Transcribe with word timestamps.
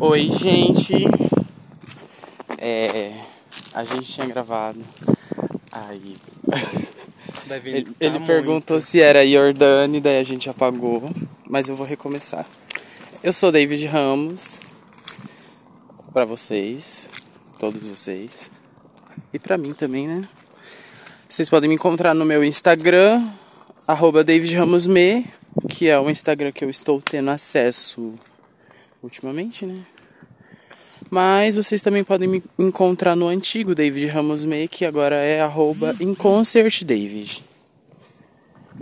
Oi, 0.00 0.30
gente. 0.30 0.94
É. 2.58 3.12
A 3.74 3.84
gente 3.84 4.12
tinha 4.12 4.26
gravado. 4.26 4.80
Aí. 5.72 6.16
Ele, 7.64 7.88
ele 7.98 8.20
perguntou 8.20 8.80
se 8.80 9.00
era 9.00 9.26
Jordane, 9.26 10.00
daí 10.00 10.18
a 10.18 10.22
gente 10.22 10.50
apagou. 10.50 11.10
Mas 11.48 11.68
eu 11.68 11.74
vou 11.74 11.86
recomeçar. 11.86 12.46
Eu 13.22 13.32
sou 13.32 13.50
David 13.50 13.86
Ramos. 13.86 14.60
Pra 16.12 16.24
vocês. 16.24 17.08
Todos 17.58 17.82
vocês. 17.82 18.50
E 19.32 19.38
pra 19.38 19.58
mim 19.58 19.72
também, 19.72 20.06
né? 20.06 20.28
Vocês 21.28 21.48
podem 21.48 21.68
me 21.68 21.74
encontrar 21.74 22.14
no 22.14 22.24
meu 22.24 22.42
Instagram, 22.42 23.28
arroba 23.86 24.24
David 24.24 24.56
Ramos 24.56 24.86
Me, 24.86 25.26
que 25.68 25.88
é 25.88 26.00
o 26.00 26.08
Instagram 26.08 26.52
que 26.52 26.64
eu 26.64 26.70
estou 26.70 27.02
tendo 27.02 27.30
acesso 27.30 28.14
ultimamente, 29.02 29.64
né? 29.66 29.84
Mas 31.10 31.56
vocês 31.56 31.80
também 31.80 32.04
podem 32.04 32.28
me 32.28 32.42
encontrar 32.58 33.16
no 33.16 33.28
antigo 33.28 33.74
David 33.74 34.06
Ramos 34.08 34.42
que 34.70 34.84
agora 34.84 35.16
é 35.16 35.40
arroba 35.40 35.96
InConcertDavid. 36.00 37.42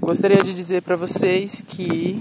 Gostaria 0.00 0.42
de 0.42 0.52
dizer 0.52 0.82
para 0.82 0.96
vocês 0.96 1.62
que 1.62 2.18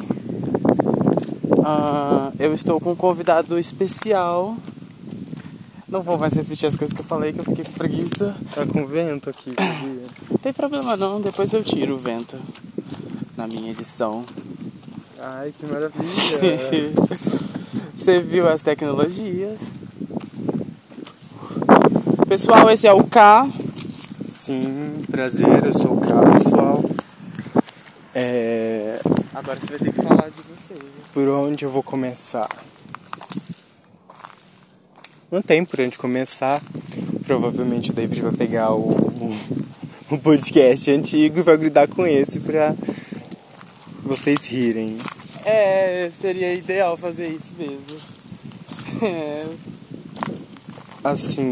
ah, 1.64 2.32
eu 2.38 2.54
estou 2.54 2.80
com 2.80 2.92
um 2.92 2.96
convidado 2.96 3.58
especial. 3.58 4.56
Não 5.88 6.02
vou 6.02 6.18
mais 6.18 6.34
repetir 6.34 6.68
as 6.68 6.76
coisas 6.76 6.94
que 6.96 7.02
eu 7.02 7.06
falei, 7.06 7.34
que 7.34 7.40
eu 7.40 7.44
fiquei 7.44 7.64
com 7.64 7.72
preguiça. 7.72 8.36
Tá 8.54 8.66
com 8.66 8.86
vento 8.86 9.30
aqui, 9.30 9.54
sabia? 9.56 10.04
Não 10.30 10.38
tem 10.42 10.54
problema 10.54 10.96
não, 10.96 11.20
depois 11.20 11.52
eu 11.54 11.64
tiro 11.64 11.96
o 11.96 11.98
vento 11.98 12.38
na 13.36 13.48
minha 13.48 13.72
edição. 13.72 14.24
Ai, 15.20 15.54
que 15.58 15.66
maravilha. 15.66 16.06
Você 17.98 18.20
viu 18.20 18.48
as 18.48 18.62
tecnologias? 18.62 19.58
Pessoal, 22.28 22.70
esse 22.70 22.88
é 22.88 22.94
o 22.94 23.04
K. 23.04 23.50
Sim, 24.28 25.02
prazer, 25.10 25.66
eu 25.66 25.74
sou 25.74 25.94
o 25.98 26.02
K, 26.02 26.32
pessoal. 26.34 26.84
É... 28.14 29.00
Agora 29.34 29.58
você 29.60 29.68
vai 29.68 29.80
ter 29.80 29.94
que 29.94 30.02
falar 30.02 30.30
de 30.30 30.42
você. 30.44 30.74
né? 30.74 30.90
Por 31.14 31.28
onde 31.28 31.66
eu 31.66 31.70
vou 31.70 31.84
começar? 31.84 32.48
Não 35.32 35.42
tem 35.42 35.66
por 35.66 35.80
onde 35.82 35.98
começar. 35.98 36.62
Provavelmente 37.26 37.92
o 37.92 37.94
David 37.94 38.22
vai 38.22 38.32
pegar 38.34 38.72
o, 38.72 38.90
o, 38.90 39.38
o 40.12 40.18
podcast 40.20 40.92
antigo 40.92 41.40
e 41.40 41.44
vai 41.44 41.58
grudar 41.58 41.88
com 41.88 42.06
esse 42.06 42.40
pra 42.40 42.76
vocês 44.04 44.46
rirem. 44.46 44.98
É, 45.46 46.10
seria 46.12 46.54
ideal 46.54 46.98
fazer 46.98 47.28
isso 47.30 47.54
mesmo. 47.58 48.16
É, 49.04 49.46
Assim. 51.04 51.52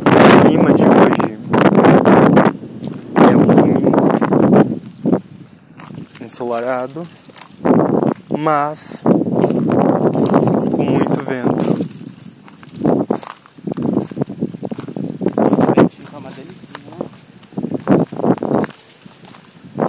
O 0.00 0.40
clima 0.48 0.72
de 0.72 0.84
hoje 0.84 1.38
é 3.30 3.36
um 3.36 3.46
domingo 3.46 3.90
ensolarado, 6.18 7.02
mas 8.38 9.02
com 10.72 10.82
muito 10.82 11.22
vento. 11.22 11.76
ventinho 15.74 16.08
tá 16.10 16.18
uma 16.18 16.30
delicinha. 16.30 16.96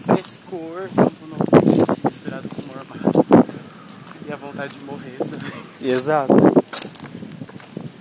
Frescor, 0.02 0.90
campo 0.96 1.28
novo, 1.28 1.46
assim, 1.92 2.02
misturado 2.04 2.50
com 2.50 2.62
mormaço. 2.64 3.26
E 4.28 4.34
a 4.34 4.36
vontade 4.36 4.76
de 4.76 4.84
morrer, 4.84 5.18
sabe? 5.20 5.54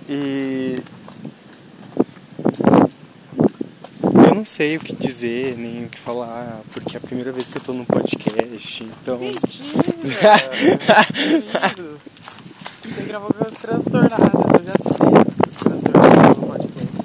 E 0.07 0.81
eu 4.25 4.33
não 4.33 4.45
sei 4.45 4.77
o 4.77 4.79
que 4.79 4.95
dizer, 4.95 5.57
nem 5.57 5.83
o 5.85 5.89
que 5.89 5.99
falar, 5.99 6.61
porque 6.71 6.95
é 6.95 6.99
a 6.99 7.01
primeira 7.01 7.33
vez 7.33 7.49
que 7.49 7.57
eu 7.57 7.61
tô 7.61 7.73
num 7.73 7.83
podcast, 7.83 8.83
então. 8.83 9.17
Mentira! 9.19 9.83
Mentira. 11.27 11.97
Você 12.83 13.01
gravou 13.03 13.29
com 13.33 13.43
as 13.43 13.51
transtornadas, 13.57 14.19
eu 14.23 14.63
já 14.65 14.73
sei. 14.87 15.11
As 15.49 15.57
transtornadas 15.57 16.37
no 16.37 16.47
podcast. 16.47 16.97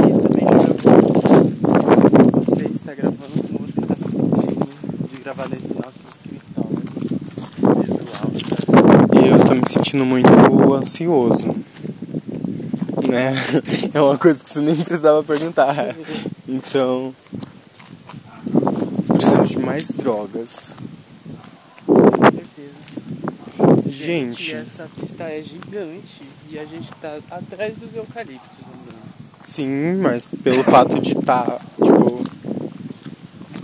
Aqui 0.00 0.12
também 0.22 0.46
já 0.48 0.72
gravou. 0.82 1.12
Você 2.46 2.64
está 2.66 2.94
gravando 2.94 3.42
como 3.52 3.66
você 3.66 3.80
está 3.80 3.94
sentindo 3.96 5.08
de 5.10 5.16
gravar 5.22 5.48
nesse 5.50 5.74
nosso 5.74 6.00
escritório 6.08 6.80
visual. 7.82 8.28
E 9.12 9.28
eu 9.28 9.38
tô 9.44 9.53
me 9.64 9.70
sentindo 9.70 10.04
muito 10.04 10.28
ansioso. 10.74 11.48
Né? 13.08 13.34
É 13.92 14.00
uma 14.00 14.18
coisa 14.18 14.38
que 14.38 14.50
você 14.50 14.60
nem 14.60 14.76
precisava 14.76 15.22
perguntar. 15.22 15.96
Então. 16.46 17.14
Precisamos 19.08 19.50
de 19.50 19.58
mais 19.58 19.88
drogas. 19.88 20.70
Com 21.86 22.00
certeza. 22.30 23.86
Gente. 23.86 24.54
essa 24.54 24.88
pista 25.00 25.24
é 25.24 25.40
gigante 25.40 26.22
e 26.50 26.58
a 26.58 26.64
gente 26.64 26.92
tá 27.00 27.16
atrás 27.30 27.74
dos 27.76 27.94
eucaliptos 27.94 28.58
andando. 28.66 29.04
Sim, 29.44 29.96
mas 29.96 30.26
pelo 30.26 30.62
fato 30.62 31.00
de 31.00 31.16
estar, 31.16 31.58
tipo, 31.82 32.24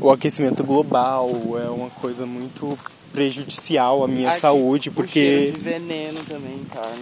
o 0.00 0.10
aquecimento 0.10 0.64
global 0.64 1.28
é 1.62 1.68
uma 1.68 1.90
coisa 1.90 2.24
muito 2.24 2.78
prejudicial 3.12 4.04
à 4.04 4.09
minha 4.09 4.31
Aqui, 4.31 4.41
saúde, 4.41 4.88
O 4.88 4.93
porque. 4.93 5.21
cheiro 5.21 5.53
de 5.53 5.60
veneno 5.60 6.21
também, 6.28 6.59
cara. 6.72 6.94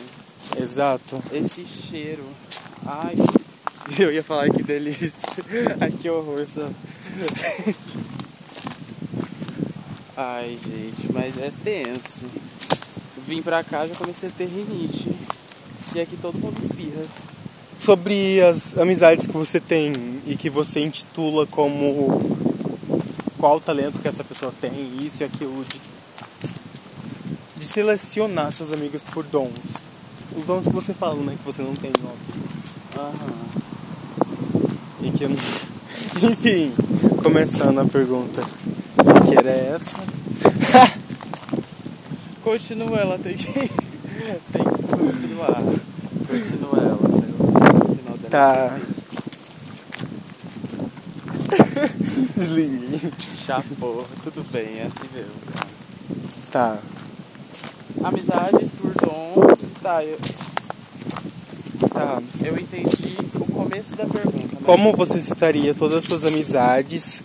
Exato. 0.60 1.22
Esse 1.32 1.64
cheiro. 1.66 2.24
Ai, 2.86 3.14
eu 3.98 4.12
ia 4.12 4.22
falar 4.22 4.50
que 4.50 4.62
delícia. 4.62 5.10
Ai, 5.80 5.90
que 5.90 6.08
horror? 6.08 6.46
Ai, 10.16 10.58
gente, 10.64 11.12
mas 11.12 11.38
é 11.38 11.52
tenso. 11.62 12.24
Vim 13.26 13.42
pra 13.42 13.62
cá 13.62 13.84
já 13.86 13.94
comecei 13.94 14.28
a 14.28 14.32
ter 14.32 14.46
rinite. 14.46 15.14
E 15.94 16.00
aqui 16.00 16.16
todo 16.16 16.38
mundo 16.38 16.58
espirra. 16.60 17.04
Sobre 17.78 18.40
as 18.42 18.76
amizades 18.76 19.26
que 19.26 19.32
você 19.32 19.60
tem 19.60 19.92
e 20.26 20.36
que 20.36 20.50
você 20.50 20.80
intitula 20.80 21.46
como 21.46 22.20
qual 23.38 23.56
o 23.58 23.60
talento 23.60 24.00
que 24.00 24.08
essa 24.08 24.24
pessoa 24.24 24.52
tem, 24.60 24.72
isso 25.00 25.22
e 25.22 25.24
aquilo, 25.24 25.64
de, 25.64 25.80
de 27.58 27.66
selecionar 27.66 28.52
seus 28.52 28.72
amigos 28.72 29.02
por 29.02 29.24
dons. 29.24 29.82
Os 30.36 30.44
dons 30.44 30.66
que 30.66 30.72
você 30.72 30.94
fala, 30.94 31.20
né? 31.22 31.36
Que 31.38 31.44
você 31.44 31.62
não 31.62 31.74
tem, 31.74 31.90
óbvio. 31.90 32.16
Aham. 32.96 33.34
E 35.02 35.10
que 35.10 35.24
eu 35.24 35.28
não... 35.30 35.36
Enfim, 36.30 36.72
começando 37.22 37.80
a 37.80 37.84
pergunta 37.84 38.42
que 39.28 39.36
era 39.36 39.50
essa. 39.50 39.96
Continua, 42.42 42.96
ela 42.98 43.18
tem 43.18 43.36
que. 43.36 43.52
tem 43.52 43.68
que 43.68 44.86
continuar. 44.88 45.62
Continua 46.26 46.78
ela. 46.78 46.94
até 46.94 47.26
o 47.84 47.94
final 47.94 48.16
dela. 48.18 48.30
Tá. 48.30 48.78
Desliguei. 52.36 53.12
Chapou, 53.44 54.06
tudo 54.24 54.44
bem, 54.50 54.78
é 54.78 54.86
assim 54.86 55.08
mesmo, 55.14 55.32
cara. 55.52 55.66
Tá. 56.50 56.78
Amizades 58.04 58.70
por 58.80 58.92
dons. 58.94 59.58
Tá, 59.82 60.04
eu, 60.04 60.18
Tá. 61.92 62.20
eu 62.44 62.58
entendi 62.58 63.16
o 63.34 63.44
começo 63.52 63.94
da 63.96 64.04
pergunta. 64.06 64.48
mas- 64.54 64.64
Como 64.64 64.92
você 64.96 65.20
citaria 65.20 65.74
todas 65.74 65.96
as 65.98 66.04
suas 66.04 66.24
amizades 66.24 67.20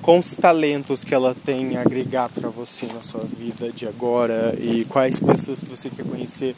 com 0.00 0.18
os 0.18 0.34
talentos 0.34 1.04
que 1.04 1.14
ela 1.14 1.34
tem 1.44 1.76
a 1.76 1.80
agregar 1.82 2.28
pra 2.28 2.48
você 2.48 2.86
na 2.86 3.02
sua 3.02 3.20
vida 3.24 3.70
de 3.70 3.86
agora 3.86 4.54
e 4.60 4.84
quais 4.86 5.20
pessoas 5.20 5.60
que 5.60 5.70
você 5.70 5.88
quer 5.90 6.04
conhecer 6.04 6.56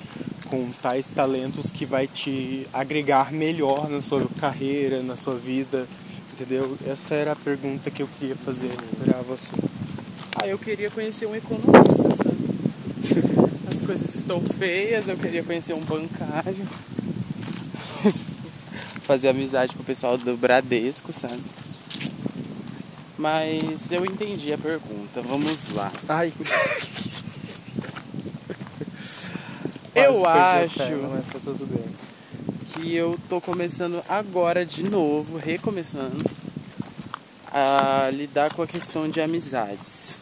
com 0.49 0.69
tais 0.83 1.11
talentos 1.11 1.71
que 1.71 1.85
vai 1.85 2.07
te 2.07 2.67
agregar 2.73 3.33
melhor 3.33 3.89
na 3.91 4.01
sua 4.01 4.25
carreira, 4.41 5.03
na 5.03 5.17
sua 5.17 5.35
vida, 5.35 5.87
entendeu? 6.33 6.77
Essa 6.87 7.15
era 7.15 7.33
a 7.33 7.37
pergunta 7.37 7.91
que 7.91 8.03
eu 8.03 8.09
queria 8.19 8.37
fazer 8.37 8.71
pra 9.05 9.19
você. 9.23 9.51
Ah, 10.37 10.47
eu 10.49 10.59
queria 10.59 10.91
conhecer 10.91 11.27
um 11.27 11.35
economista, 11.35 11.94
coisas 13.85 14.15
estão 14.15 14.41
feias, 14.41 15.09
eu 15.09 15.17
queria 15.17 15.43
conhecer 15.43 15.75
um 15.75 15.81
bancário. 15.81 16.67
Fazer 19.05 19.29
amizade 19.29 19.75
com 19.75 19.83
o 19.83 19.87
pessoal 19.87 20.17
do 20.17 20.37
Bradesco, 20.37 21.13
sabe? 21.13 21.43
Mas 23.19 23.93
eu 23.93 24.05
entendi 24.05 24.53
a 24.53 24.59
pergunta, 24.59 25.23
vamos 25.23 25.71
lá. 25.73 25.93
Ai, 26.09 26.33
Eu 29.95 30.27
acho 30.27 30.79
tá 30.81 30.85
que 32.75 32.95
eu 32.97 33.17
tô 33.29 33.41
começando 33.41 34.03
agora 34.09 34.67
de 34.67 34.83
novo, 34.83 35.39
recomeçando 35.39 36.25
a 37.53 38.11
lidar 38.13 38.53
com 38.53 38.63
a 38.63 38.67
questão 38.67 39.09
de 39.09 39.21
amizades. 39.21 40.19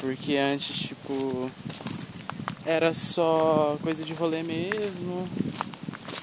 Porque 0.00 0.36
antes, 0.36 0.78
tipo, 0.78 1.50
era 2.68 2.92
só 2.92 3.78
coisa 3.82 4.04
de 4.04 4.12
rolê 4.12 4.42
mesmo. 4.42 5.26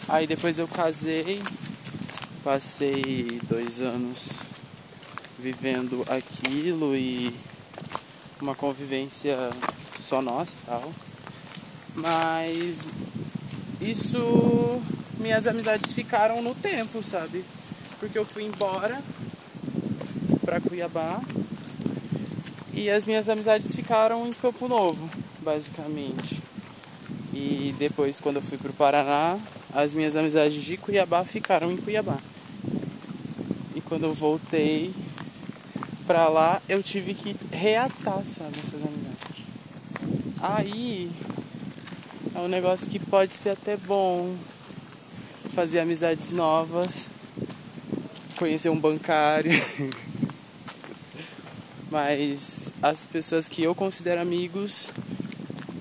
Aí 0.07 0.27
depois 0.27 0.59
eu 0.59 0.68
casei, 0.68 1.42
passei 2.44 3.42
dois 3.50 3.81
anos 3.81 4.30
vivendo 5.39 6.06
aquilo 6.07 6.95
e 6.95 7.36
uma 8.39 8.53
convivência 8.53 9.36
só 10.00 10.21
nossa 10.21 10.51
e 10.51 10.65
tal. 10.68 10.92
Mas 11.95 12.86
isso 13.81 14.80
minhas 15.18 15.47
amizades 15.47 15.94
ficaram 15.94 16.44
no 16.44 16.53
tempo, 16.53 17.01
sabe? 17.01 17.44
Porque 18.00 18.19
eu 18.19 18.25
fui 18.25 18.44
embora 18.44 19.01
pra 20.45 20.62
Cuiabá 20.62 21.19
e 22.71 22.88
as 22.88 23.07
minhas 23.07 23.30
amizades 23.30 23.74
ficaram 23.75 24.27
em 24.27 24.33
Campo 24.33 24.68
Novo, 24.68 25.09
basicamente. 25.45 26.42
E 27.31 27.75
depois, 27.77 28.19
quando 28.19 28.38
eu 28.38 28.42
fui 28.42 28.57
pro 28.57 28.74
Paraná, 28.74 29.38
as 29.74 29.94
minhas 29.94 30.15
amizades 30.15 30.63
de 30.63 30.75
Cuiabá 30.75 31.24
ficaram 31.24 31.71
em 31.71 31.77
Cuiabá. 31.77 32.18
E 33.75 33.81
quando 33.81 34.06
eu 34.06 34.13
voltei 34.13 34.92
pra 36.07 36.27
lá, 36.27 36.59
eu 36.68 36.81
tive 36.81 37.13
que 37.13 37.36
reatar, 37.51 38.25
sabe, 38.25 38.57
essas 38.59 38.81
amizades. 38.83 39.45
Aí 40.42 41.12
é 42.33 42.39
um 42.39 42.47
negócio 42.47 42.89
que 42.89 43.00
pode 43.00 43.36
ser 43.36 43.50
até 43.50 43.77
bom 43.77 44.36
fazer 45.53 45.80
amizades 45.80 46.31
novas, 46.31 47.07
conhecer 48.38 48.69
um 48.69 48.80
bancário. 48.80 49.51
Mas 51.92 52.74
as 52.81 53.06
pessoas 53.06 53.47
que 53.47 53.63
eu 53.63 53.74
considero 53.74 54.21
amigos, 54.21 54.89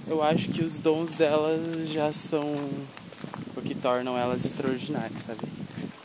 eu 0.07 0.23
acho 0.23 0.49
que 0.51 0.65
os 0.65 0.79
dons 0.79 1.15
delas 1.15 1.89
já 1.89 2.13
são 2.13 2.45
o 3.57 3.63
que 3.63 3.75
tornam 3.75 4.17
elas 4.17 4.45
extraordinárias, 4.45 5.23
sabe? 5.23 5.41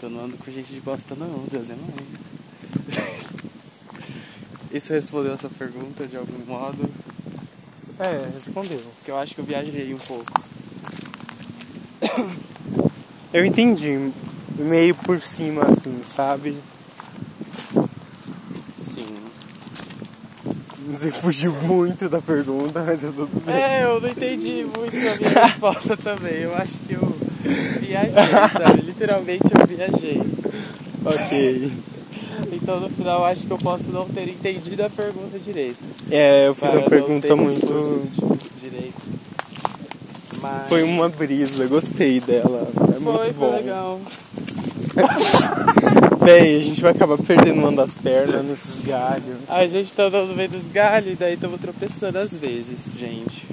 Eu 0.01 0.09
não 0.09 0.25
ando 0.25 0.37
com 0.37 0.51
gente 0.51 0.73
de 0.73 0.81
bosta 0.81 1.15
não, 1.15 1.43
Deus 1.51 1.69
é 1.69 1.75
mãe. 1.75 2.07
Isso 4.71 4.93
respondeu 4.93 5.33
essa 5.33 5.49
pergunta 5.49 6.07
de 6.07 6.15
algum 6.15 6.45
modo? 6.45 6.89
É, 7.99 8.29
respondeu. 8.33 8.79
Porque 8.97 9.11
eu 9.11 9.17
acho 9.17 9.35
que 9.35 9.41
eu 9.41 9.45
viajei 9.45 9.93
um 9.93 9.97
pouco. 9.97 10.31
Eu 13.31 13.45
entendi, 13.45 14.11
meio 14.57 14.95
por 14.95 15.19
cima, 15.19 15.61
assim, 15.63 16.01
sabe? 16.03 16.57
Sim. 18.75 19.15
Você 20.91 21.11
fugiu 21.11 21.53
muito 21.63 22.09
da 22.09 22.19
pergunta, 22.19 22.83
mas 22.83 22.99
deu 22.99 23.13
tudo 23.13 23.45
bem. 23.45 23.55
É, 23.55 23.83
eu 23.83 24.01
não 24.01 24.09
entendi 24.09 24.65
muito 24.75 24.97
a 24.97 25.15
minha 25.17 25.45
resposta 25.45 25.95
também. 25.95 26.39
Eu 26.41 26.55
acho 26.55 26.79
que 26.87 26.93
eu 26.93 27.15
viajei, 27.79 28.11
sabe? 28.13 28.81
Literalmente 28.81 29.43
eu 29.43 29.67
viajei. 29.67 30.21
Ok. 31.05 31.71
Então 32.51 32.79
no 32.79 32.89
final 32.89 33.19
eu 33.19 33.25
acho 33.25 33.41
que 33.45 33.51
eu 33.51 33.57
posso 33.57 33.91
não 33.91 34.05
ter 34.07 34.27
entendido 34.27 34.83
a 34.83 34.89
pergunta 34.89 35.37
direito. 35.37 35.77
É, 36.09 36.47
eu 36.47 36.55
fiz 36.55 36.71
uma 36.71 36.81
pergunta 36.89 37.35
muito. 37.35 38.07
Direito. 38.59 38.99
Mas 40.41 40.69
Foi 40.69 40.83
uma 40.83 41.09
brisa, 41.09 41.67
gostei 41.67 42.19
dela. 42.19 42.67
É 42.75 42.93
foi, 42.93 42.99
muito 42.99 43.23
foi 43.23 43.33
bom. 43.33 43.55
legal. 43.55 44.01
Bem, 46.31 46.57
a 46.57 46.61
gente 46.61 46.79
vai 46.79 46.91
acabar 46.91 47.17
perdendo 47.17 47.59
uma 47.59 47.71
das 47.71 47.95
pernas 47.95 48.45
nesses 48.45 48.85
galhos. 48.85 49.37
A 49.47 49.65
gente 49.65 49.91
tá 49.91 50.03
andando 50.03 50.27
no 50.27 50.35
meio 50.35 50.49
dos 50.49 50.67
galhos 50.71 51.13
e 51.13 51.15
daí 51.15 51.33
estamos 51.33 51.59
tropeçando 51.59 52.19
às 52.19 52.37
vezes, 52.37 52.93
gente. 52.95 53.47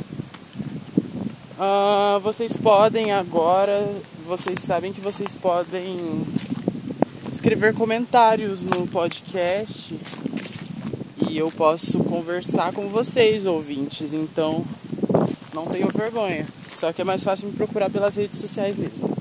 Ah, 1.59 2.21
vocês 2.23 2.55
podem 2.55 3.13
agora, 3.13 3.83
vocês 4.27 4.61
sabem 4.61 4.93
que 4.93 5.01
vocês 5.01 5.35
podem 5.35 6.21
escrever 7.33 7.73
comentários 7.73 8.63
no 8.63 8.87
podcast 8.87 9.99
e 11.31 11.39
eu 11.39 11.49
posso 11.49 12.01
conversar 12.01 12.75
com 12.75 12.89
vocês, 12.89 13.47
ouvintes, 13.47 14.13
então 14.13 14.63
não 15.55 15.65
tenham 15.65 15.89
vergonha. 15.89 16.45
Só 16.79 16.93
que 16.93 17.01
é 17.01 17.05
mais 17.07 17.25
fácil 17.25 17.47
me 17.47 17.55
procurar 17.55 17.89
pelas 17.89 18.17
redes 18.17 18.39
sociais 18.39 18.77
mesmo. 18.77 19.17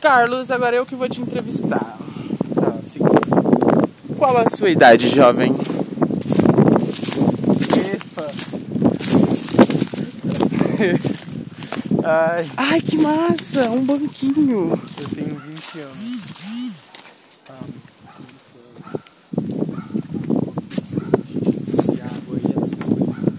Carlos, 0.00 0.48
agora 0.52 0.76
eu 0.76 0.86
que 0.86 0.94
vou 0.94 1.08
te 1.08 1.20
entrevistar. 1.20 1.98
Qual 4.22 4.36
a 4.36 4.48
sua 4.48 4.70
idade, 4.70 5.08
jovem? 5.08 5.50
Epa. 7.92 8.26
Ai, 12.06 12.50
Ai, 12.56 12.80
que 12.80 12.98
massa! 12.98 13.68
Um 13.70 13.84
banquinho. 13.84 14.80
eu 15.00 15.08
tenho 15.08 15.36
20 15.36 15.80
anos. 15.80 16.22
Ah, 17.50 17.64
é 22.54 22.60
sua. 22.60 22.76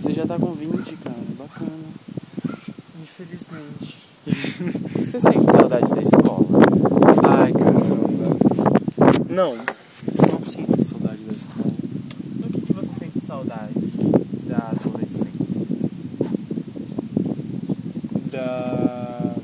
Você 0.02 0.12
já 0.12 0.26
tá 0.26 0.38
com 0.38 0.52
20, 0.52 0.98
cara. 0.98 1.16
Bacana. 1.40 1.72
Infelizmente. 3.02 4.04
Você 5.00 5.22
sente 5.22 5.50
saudade 5.50 5.88
da 5.88 6.02
escola? 6.02 6.46
Ai, 7.24 7.54
caramba. 7.54 8.36
Não 9.30 9.84
sinto 10.44 10.84
saudade 10.84 11.24
da 11.24 11.34
escola. 11.34 11.66
Do 11.66 12.50
que, 12.52 12.62
que 12.62 12.74
você 12.74 12.94
sente 13.00 13.26
saudade 13.44 13.74
da 14.48 14.72
adolescência? 14.72 15.68
Da 18.32 19.36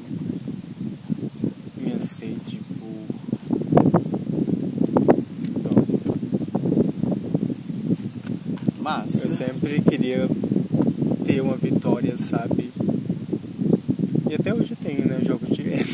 minha 1.78 2.01
sede 2.01 2.60
Mas, 8.81 9.24
eu 9.24 9.30
sempre 9.30 9.81
queria 9.81 10.28
ter 11.25 11.42
uma 11.42 11.56
vitória, 11.56 12.18
sabe? 12.18 12.72
E 14.30 14.36
até 14.36 14.54
hoje 14.54 14.75
tenho, 14.75 15.06
né? 15.07 15.19
Jogo 15.24 15.45
direto. 15.45 15.86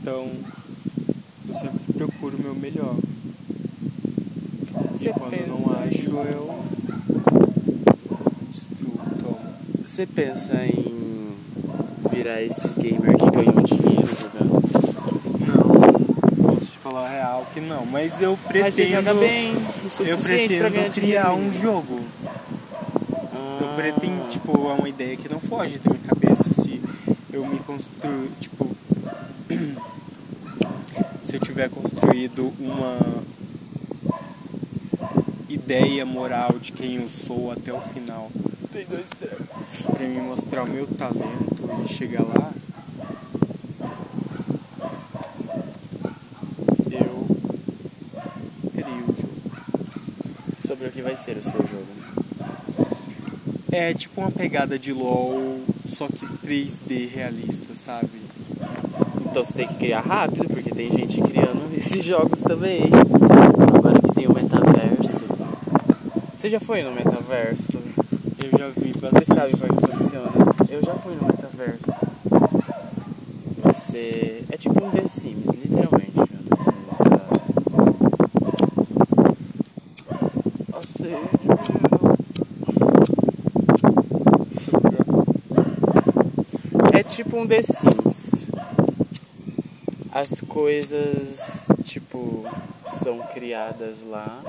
então, 0.00 0.30
eu 1.48 1.54
sempre 1.54 1.92
procuro 1.94 2.36
o 2.38 2.42
meu 2.42 2.54
melhor. 2.54 2.96
Você 4.92 5.08
e 5.08 5.12
quando 5.12 5.34
eu 5.34 5.46
não 5.48 5.56
pensa 5.56 5.72
acho, 5.74 6.10
em- 6.10 6.14
eu 6.32 6.50
destruo, 8.50 8.98
tomo. 9.22 9.84
Você 10.00 10.06
pensa 10.06 10.54
em 10.64 11.34
virar 12.10 12.40
esses 12.40 12.74
gamers 12.74 13.18
que 13.18 13.30
ganham 13.30 13.62
dinheiro 13.62 14.08
jogando? 14.18 14.62
Não, 15.46 16.54
posso 16.54 16.66
te 16.72 16.78
falar 16.78 17.06
a 17.06 17.10
real 17.10 17.46
que 17.52 17.60
não, 17.60 17.84
mas 17.84 18.22
eu 18.22 18.38
pretendo. 18.48 18.64
Mas 18.64 18.74
você 18.74 18.86
joga 18.86 19.12
bem, 19.12 19.52
o 19.54 20.02
Eu 20.02 20.16
pretendo 20.16 20.94
criar 20.94 21.34
um 21.34 21.52
jogo. 21.52 22.00
Eu 22.00 23.18
Ah, 23.34 23.74
pretendo, 23.76 24.26
tipo, 24.30 24.70
é 24.70 24.72
uma 24.72 24.88
ideia 24.88 25.18
que 25.18 25.28
não 25.28 25.38
foge 25.38 25.78
da 25.78 25.90
minha 25.90 26.02
cabeça. 26.08 26.50
Se 26.50 26.80
eu 27.30 27.44
me 27.46 27.58
construir, 27.58 28.30
tipo. 28.40 28.70
se 31.22 31.36
eu 31.36 31.40
tiver 31.40 31.68
construído 31.68 32.50
uma 32.58 32.96
ideia 35.46 36.06
moral 36.06 36.54
de 36.58 36.72
quem 36.72 36.96
eu 36.96 37.06
sou 37.06 37.52
até 37.52 37.70
o 37.70 37.80
final, 37.82 38.30
Tem 38.72 38.86
dois 38.86 39.08
tempos. 39.10 39.86
pra 39.90 40.06
me 40.06 40.20
mostrar 40.20 40.62
o 40.62 40.68
meu 40.68 40.86
talento 40.86 41.84
e 41.84 41.88
chegar 41.88 42.22
lá, 42.22 42.52
eu 46.88 47.26
crio 48.72 49.04
o 49.08 49.14
jogo. 49.20 49.40
Sobre 50.64 50.86
o 50.86 50.92
que 50.92 51.02
vai 51.02 51.16
ser 51.16 51.36
o 51.36 51.42
seu 51.42 51.60
jogo. 51.66 51.86
É 53.72 53.92
tipo 53.92 54.20
uma 54.20 54.30
pegada 54.30 54.78
de 54.78 54.92
LOL, 54.92 55.60
só 55.88 56.06
que 56.06 56.24
3D 56.46 57.08
realista, 57.12 57.74
sabe? 57.74 58.20
Então 59.26 59.42
você 59.42 59.52
tem 59.52 59.66
que 59.66 59.74
criar 59.74 60.00
rápido, 60.00 60.46
porque 60.46 60.70
tem 60.70 60.90
gente 60.92 61.20
criando 61.20 61.70
esses 61.76 62.04
jogos 62.04 62.38
também. 62.40 62.82
Agora 63.76 64.00
que 64.00 64.14
tem 64.14 64.28
o 64.28 64.32
metaverso. 64.32 65.24
Você 66.38 66.48
já 66.48 66.60
foi 66.60 66.84
no 66.84 66.92
metaverso? 66.92 67.80
Eu 68.42 68.58
já 68.58 68.68
vi 68.68 68.92
Você 68.92 69.24
sabe 69.26 69.52
como 69.52 69.64
é 69.64 69.68
que 69.68 69.98
funciona? 69.98 70.30
Eu 70.70 70.82
já 70.82 70.94
fui 70.94 71.14
no 71.14 71.26
metaverso. 71.26 71.92
Você. 73.62 74.44
É 74.50 74.56
tipo 74.56 74.82
um 74.82 74.90
The 74.90 75.06
Sims, 75.08 75.46
literalmente. 75.46 76.18
Ou 80.72 80.82
seja. 80.96 81.18
É 86.94 87.02
tipo 87.02 87.36
um 87.36 87.46
The 87.46 87.62
Sims. 87.62 88.46
As 90.12 90.40
coisas, 90.40 91.66
tipo, 91.84 92.46
são 93.02 93.18
criadas 93.34 94.02
lá. 94.02 94.42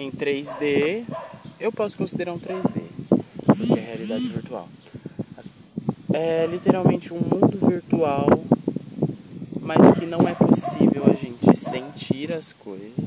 em 0.00 0.07
3D, 0.18 1.04
eu 1.60 1.70
posso 1.70 1.96
considerar 1.96 2.32
um 2.32 2.38
3D, 2.38 2.82
porque 3.46 3.72
é 3.72 3.84
realidade 3.84 4.26
virtual. 4.28 4.68
É 6.12 6.46
literalmente 6.46 7.14
um 7.14 7.20
mundo 7.20 7.58
virtual, 7.68 8.26
mas 9.60 9.92
que 9.98 10.06
não 10.06 10.26
é 10.26 10.34
possível 10.34 11.04
a 11.06 11.12
gente 11.12 11.56
sentir 11.56 12.32
as 12.32 12.52
coisas. 12.52 13.04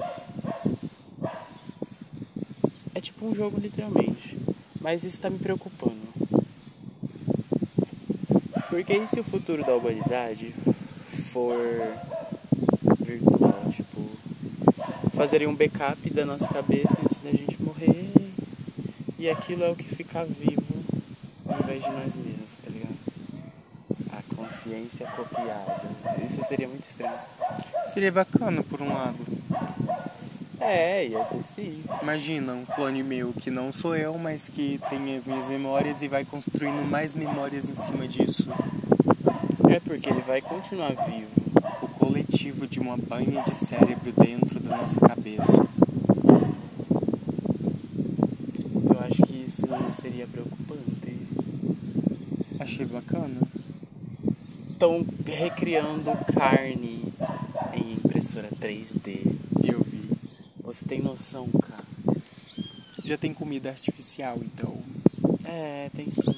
É 2.96 3.02
tipo 3.02 3.26
um 3.26 3.36
jogo, 3.36 3.60
literalmente. 3.60 4.38
Mas 4.80 5.04
isso 5.04 5.20
tá 5.20 5.30
me 5.30 5.38
preocupando. 5.38 5.98
Porque 8.70 8.94
e 8.94 9.08
se 9.08 9.20
o 9.20 9.24
futuro 9.24 9.66
da 9.66 9.76
humanidade 9.76 10.56
for 11.34 11.58
virtual, 13.00 13.62
tipo, 13.70 14.02
fazerem 15.22 15.48
um 15.48 15.54
backup 15.54 16.10
da 16.10 16.26
nossa 16.26 16.48
cabeça 16.48 16.98
antes 17.06 17.22
da 17.22 17.30
gente 17.30 17.62
morrer 17.62 18.12
e 19.20 19.30
aquilo 19.30 19.64
é 19.64 19.70
o 19.70 19.76
que 19.76 19.84
fica 19.84 20.26
vivo 20.26 20.64
ao 21.48 21.60
invés 21.60 21.84
de 21.84 21.90
nós 21.92 22.16
mesmos, 22.16 22.50
tá 22.66 22.72
ligado? 22.72 22.98
A 24.14 24.36
consciência 24.36 25.06
copiada. 25.16 25.84
Isso 26.28 26.44
seria 26.48 26.68
muito 26.68 26.90
estranho. 26.90 27.14
Seria 27.94 28.12
bacana, 28.12 28.64
por 28.64 28.82
um 28.82 28.92
lado. 28.92 29.20
É, 30.60 31.06
ia 31.06 31.24
ser 31.26 31.44
sim. 31.44 31.84
Imagina 32.02 32.54
um 32.54 32.66
clone 32.66 33.04
meu 33.04 33.32
que 33.32 33.52
não 33.52 33.72
sou 33.72 33.96
eu, 33.96 34.18
mas 34.18 34.50
que 34.50 34.80
tem 34.90 35.16
as 35.16 35.28
minhas 35.28 35.52
memórias 35.52 36.02
e 36.02 36.08
vai 36.08 36.26
construindo 36.26 36.84
mais 36.90 37.14
memórias 37.14 37.70
em 37.70 37.76
cima 37.76 38.08
disso. 38.08 38.50
É 39.70 39.80
porque 39.82 40.10
ele 40.10 40.22
vai 40.22 40.42
continuar 40.42 40.96
vivo. 41.06 41.41
O 42.42 42.44
coletivo 42.44 42.66
de 42.66 42.80
uma 42.80 42.98
banha 42.98 43.44
de 43.44 43.54
cérebro 43.54 44.12
dentro 44.14 44.60
da 44.60 44.78
nossa 44.78 45.00
cabeça. 45.00 45.64
Eu 48.84 49.00
acho 49.02 49.22
que 49.28 49.46
isso 49.48 49.68
seria 50.02 50.26
preocupante. 50.26 51.18
Achei 52.60 52.84
bacana. 52.88 53.40
Estão 54.72 55.06
recriando 55.24 56.12
carne 56.34 57.14
em 57.76 57.94
impressora 57.94 58.50
3D. 58.60 59.22
Eu 59.64 59.84
vi. 59.84 60.10
Você 60.64 60.84
tem 60.84 61.00
noção, 61.00 61.48
cara? 61.48 62.18
Já 63.06 63.20
tem 63.20 63.36
comida 63.36 63.70
artificial, 63.70 64.40
então. 64.42 64.76
É, 65.46 65.92
tem 65.96 66.10
sim. 66.10 66.36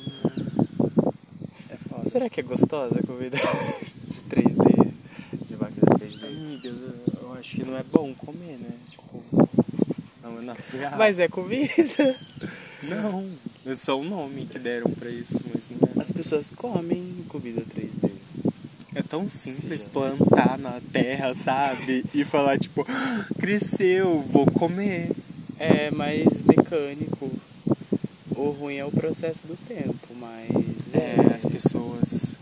É 1.70 1.78
foda. 1.78 2.10
Será 2.10 2.30
que 2.30 2.42
é 2.42 2.44
gostosa 2.44 3.00
a 3.00 3.08
comida 3.08 3.38
de 4.06 4.22
3D? 4.24 4.63
De 6.28 6.36
máquina 6.36 6.60
3D? 6.60 6.64
Amiga, 6.64 6.70
eu 7.22 7.34
acho 7.34 7.56
que 7.56 7.64
não 7.66 7.78
é 7.78 7.84
bom 7.84 8.14
comer, 8.14 8.58
né? 8.60 8.72
Tipo, 8.90 9.24
não 10.22 10.40
é 10.40 10.42
natural. 10.42 10.92
Mas 10.98 11.20
é 11.20 11.28
comida. 11.28 12.16
não, 12.84 13.30
é 13.66 13.76
só 13.76 14.00
o 14.00 14.04
nome 14.04 14.46
que 14.46 14.60
deram 14.60 14.92
pra 14.92 15.10
isso, 15.10 15.42
mas 15.54 15.70
não 15.70 15.90
é. 15.96 16.02
As 16.02 16.12
pessoas 16.12 16.50
comem 16.52 17.24
comida 17.30 17.62
3D. 17.62 18.12
É 18.96 19.02
tão 19.02 19.28
simples 19.30 19.82
Sim. 19.82 19.88
plantar 19.92 20.58
na 20.60 20.80
terra, 20.92 21.34
sabe? 21.34 22.04
E 22.14 22.24
falar, 22.24 22.60
tipo, 22.60 22.86
"Ah, 22.88 23.26
cresceu, 23.40 24.22
vou 24.22 24.46
comer. 24.46 25.10
É 25.58 25.90
mais 25.92 26.26
mecânico. 26.46 27.32
O 28.36 28.50
ruim 28.52 28.76
é 28.76 28.86
o 28.86 28.92
processo 28.92 29.48
do 29.48 29.56
tempo, 29.68 30.08
mas. 30.20 30.50
É, 30.94 31.36
as 31.36 31.46
pessoas 31.46 32.34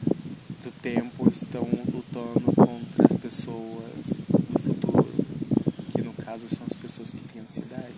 do 0.63 0.71
tempo 0.81 1.29
estão 1.31 1.61
lutando 1.93 2.50
pessoas 3.35 4.25
do 4.27 4.59
futuro. 4.59 5.07
Que 5.93 6.01
no 6.01 6.11
caso 6.13 6.45
são 6.49 6.63
as 6.69 6.75
pessoas 6.75 7.11
que 7.11 7.17
têm 7.31 7.41
ansiedade. 7.41 7.93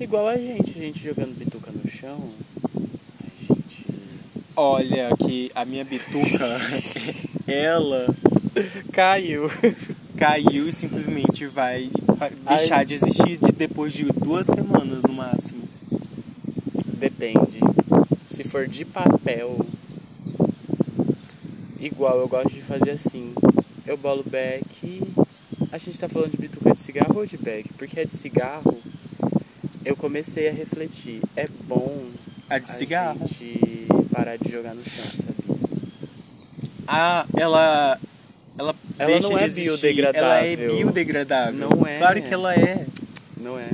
Igual 0.00 0.26
a 0.28 0.36
gente, 0.38 0.70
a 0.70 0.80
gente 0.80 0.98
jogando 0.98 1.36
bituca 1.38 1.70
no 1.70 1.90
chão. 1.90 2.18
A 2.74 3.52
gente. 3.52 3.86
Olha 4.56 5.10
que 5.18 5.52
a 5.54 5.64
minha 5.66 5.84
bituca, 5.84 6.46
ela 7.46 8.06
Caiu. 8.92 9.50
caiu 10.16 10.68
e 10.68 10.72
simplesmente 10.72 11.46
vai 11.46 11.90
vai 12.16 12.30
deixar 12.30 12.78
Ai. 12.78 12.86
de 12.86 12.94
existir 12.94 13.36
de- 13.38 13.52
depois 13.52 13.92
de 13.92 14.04
duas 14.04 14.46
semanas 14.46 15.02
no 15.02 15.12
máximo. 15.12 15.62
Depende. 16.98 17.60
Se 18.30 18.42
for 18.42 18.66
de 18.66 18.84
papel, 18.84 19.64
igual 21.80 22.18
eu 22.18 22.26
gosto 22.28 22.50
de 22.54 22.62
fazer 22.62 22.90
assim. 22.92 23.32
Eu 23.88 23.96
bolo 23.96 24.22
back. 24.22 25.00
A 25.72 25.78
gente 25.78 25.98
tá 25.98 26.08
falando 26.10 26.32
de 26.32 26.36
bituca 26.36 26.74
de 26.74 26.80
cigarro 26.80 27.16
ou 27.16 27.24
de 27.26 27.38
back? 27.38 27.70
Porque 27.78 27.98
a 28.00 28.04
de 28.04 28.14
cigarro, 28.14 28.78
eu 29.82 29.96
comecei 29.96 30.46
a 30.46 30.52
refletir. 30.52 31.22
É 31.34 31.48
bom 31.66 32.04
A 32.50 32.58
de 32.58 32.70
cigarro. 32.70 33.18
a 33.22 33.26
gente 33.26 33.86
parar 34.12 34.36
de 34.36 34.52
jogar 34.52 34.74
no 34.74 34.84
chão, 34.84 35.04
sabia? 35.06 35.56
Ah, 36.86 37.24
ela. 37.34 37.98
Ela, 38.58 38.74
Ela 38.98 39.10
deixa 39.10 39.28
não 39.30 39.36
de 39.38 39.42
é 39.42 39.46
existir. 39.46 39.98
Ela 40.14 40.36
é 40.38 40.56
biodegradável. 40.56 40.76
biodegradável. 40.76 41.70
Não 41.70 41.86
é. 41.86 41.98
Claro 41.98 42.22
que 42.22 42.34
ela 42.34 42.54
é. 42.54 42.86
Não 43.38 43.58
é? 43.58 43.70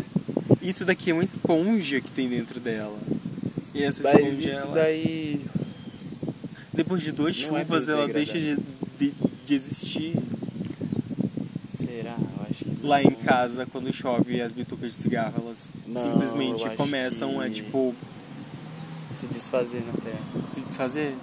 Isso 0.63 0.85
daqui 0.85 1.11
é 1.11 1.15
uma 1.15 1.25
esponja 1.25 2.01
que 2.01 2.11
tem 2.13 2.29
dentro 2.29 2.61
dela. 2.61 2.97
E 3.75 3.83
essa 3.83 4.03
Mas 4.05 4.15
esponja, 4.15 4.49
isso 4.49 4.59
ela, 4.59 4.75
daí. 4.75 5.41
depois 6.73 7.03
de 7.03 7.11
duas 7.11 7.37
não 7.43 7.57
é 7.57 7.63
chuvas, 7.63 7.89
ela 7.89 8.07
deixa 8.07 8.35
de, 8.39 8.55
biodegradável. 8.55 8.74
De, 9.45 9.55
existir. 9.55 10.15
Será? 11.77 12.17
Eu 12.19 12.47
acho 12.51 12.65
que. 12.65 12.87
Lá 12.87 13.03
não. 13.03 13.11
em 13.11 13.15
casa, 13.15 13.67
quando 13.67 13.93
chove 13.93 14.41
as 14.41 14.53
bitucas 14.53 14.93
de 14.93 14.97
cigarro, 15.03 15.35
elas 15.45 15.69
Não, 15.87 16.01
simplesmente 16.01 16.69
começam 16.77 17.41
a, 17.41 17.49
tipo, 17.49 17.95
Se 19.19 19.27
desfazer 19.27 19.83
na 19.87 19.93
terra. 19.93 20.49
se 20.49 20.61
desfazer. 20.61 21.15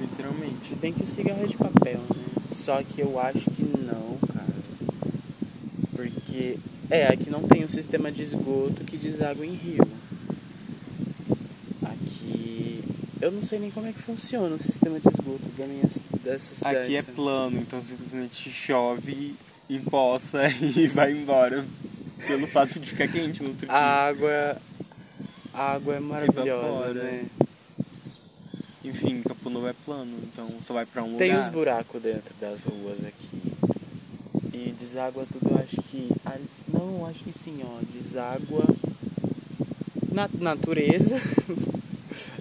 Literalmente. 0.00 0.68
Se 0.68 0.74
bem 0.76 0.92
que 0.92 1.02
o 1.04 1.08
cigarro 1.08 1.42
é 1.42 1.46
de 1.46 1.56
papel, 1.56 1.98
né? 1.98 2.24
Só 2.54 2.82
que 2.82 3.00
eu 3.00 3.18
acho 3.20 3.50
que 3.50 3.62
não, 3.62 4.18
cara. 4.32 4.54
Porque. 5.94 6.58
É, 6.90 7.06
aqui 7.08 7.30
não 7.30 7.42
tem 7.42 7.64
um 7.64 7.68
sistema 7.68 8.12
de 8.12 8.22
esgoto 8.22 8.84
que 8.84 8.96
deságua 8.96 9.44
em 9.46 9.54
rio. 9.54 9.86
Aqui. 11.82 12.84
Eu 13.24 13.32
não 13.32 13.42
sei 13.42 13.58
nem 13.58 13.70
como 13.70 13.86
é 13.86 13.92
que 13.92 14.02
funciona 14.02 14.54
o 14.54 14.60
sistema 14.60 15.00
de 15.00 15.08
esgoto 15.08 15.46
da 15.56 15.66
minha, 15.66 15.88
dessa 16.22 16.54
cidade. 16.54 16.76
Aqui 16.76 16.94
é 16.94 17.00
sabe? 17.00 17.14
plano, 17.14 17.58
então 17.58 17.82
simplesmente 17.82 18.50
chove, 18.50 19.34
empoça 19.70 20.46
e 20.60 20.86
vai 20.88 21.12
embora. 21.12 21.64
Pelo 22.26 22.46
fato 22.46 22.78
de 22.78 22.90
ficar 22.90 23.08
quente 23.08 23.42
no 23.42 23.48
outro 23.48 23.66
dia. 23.66 23.74
A 23.74 24.08
água. 24.08 24.58
A 25.54 25.72
água 25.72 25.94
é 25.94 26.00
maravilhosa, 26.00 26.90
Evapora. 26.90 27.02
né? 27.02 27.24
Enfim, 28.84 29.22
Campo 29.22 29.48
Novo 29.48 29.68
é 29.68 29.74
plano, 29.86 30.18
então 30.24 30.46
só 30.62 30.74
vai 30.74 30.84
pra 30.84 31.02
um 31.02 31.16
Tem 31.16 31.30
lugar. 31.32 31.46
os 31.46 31.50
buracos 31.50 32.02
dentro 32.02 32.34
das 32.38 32.64
ruas 32.64 32.98
aqui. 33.06 33.28
E 34.52 34.74
deságua 34.78 35.24
tudo, 35.32 35.50
eu 35.50 35.62
acho 35.64 35.80
que. 35.80 36.10
Não, 36.68 37.06
acho 37.06 37.24
que 37.24 37.32
sim, 37.32 37.58
ó. 37.64 37.78
Deságua 37.90 38.66
na 40.12 40.28
natureza, 40.38 41.16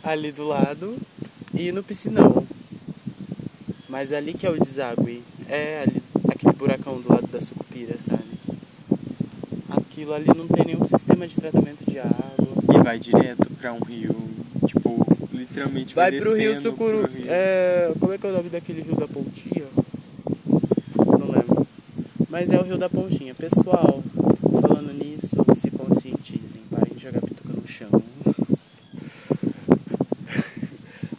ali 0.03 0.31
do 0.31 0.47
lado, 0.47 0.97
e 1.53 1.71
no 1.71 1.83
piscinão. 1.83 2.45
Mas 3.89 4.11
ali 4.11 4.33
que 4.33 4.45
é 4.45 4.49
o 4.49 4.59
deságue. 4.59 5.21
É 5.47 5.83
ali, 5.83 6.01
aquele 6.29 6.53
buracão 6.53 6.99
do 6.99 7.09
lado 7.13 7.27
da 7.27 7.39
sucupira, 7.41 7.95
sabe? 7.99 8.23
Aquilo 9.69 10.13
ali 10.13 10.27
não 10.35 10.47
tem 10.47 10.65
nenhum 10.65 10.85
sistema 10.85 11.27
de 11.27 11.35
tratamento 11.35 11.89
de 11.89 11.99
água. 11.99 12.23
E 12.73 12.83
vai 12.83 12.97
direto 12.97 13.45
pra 13.59 13.71
um 13.73 13.79
rio, 13.79 14.15
tipo, 14.67 15.05
literalmente 15.31 15.93
vai, 15.93 16.11
Vai 16.11 16.19
pro 16.19 16.35
rio 16.35 16.61
Sucuru. 16.61 17.07
pro 17.07 17.11
rio. 17.13 17.25
É, 17.27 17.91
como 17.99 18.13
é 18.13 18.17
que 18.17 18.25
é 18.25 18.29
o 18.29 18.33
nome 18.33 18.49
daquele 18.49 18.81
rio 18.81 18.95
da 18.95 19.07
Pontinha? 19.07 19.65
Não 20.97 21.31
lembro. 21.31 21.67
Mas 22.29 22.49
é 22.51 22.57
o 22.57 22.63
rio 22.63 22.77
da 22.77 22.89
Pontinha. 22.89 23.35
Pessoal, 23.35 24.03
falando 24.61 24.91
nisso, 24.93 25.35
se 25.59 25.69
conscientizem. 25.69 26.61
Parem 26.71 26.95
de 26.95 27.03
jogar 27.03 27.21
pituca 27.21 27.53
no 27.53 27.67
chão. 27.67 27.89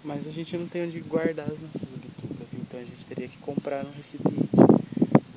Mas 0.03 0.27
a 0.27 0.31
gente 0.45 0.59
não 0.59 0.67
tem 0.67 0.85
onde 0.85 1.01
guardar 1.01 1.47
as 1.47 1.59
nossas 1.59 1.89
bitucas, 1.97 2.49
então 2.53 2.79
a 2.79 2.83
gente 2.83 3.07
teria 3.09 3.27
que 3.27 3.39
comprar 3.39 3.83
um 3.83 3.91
recipiente. 3.97 4.51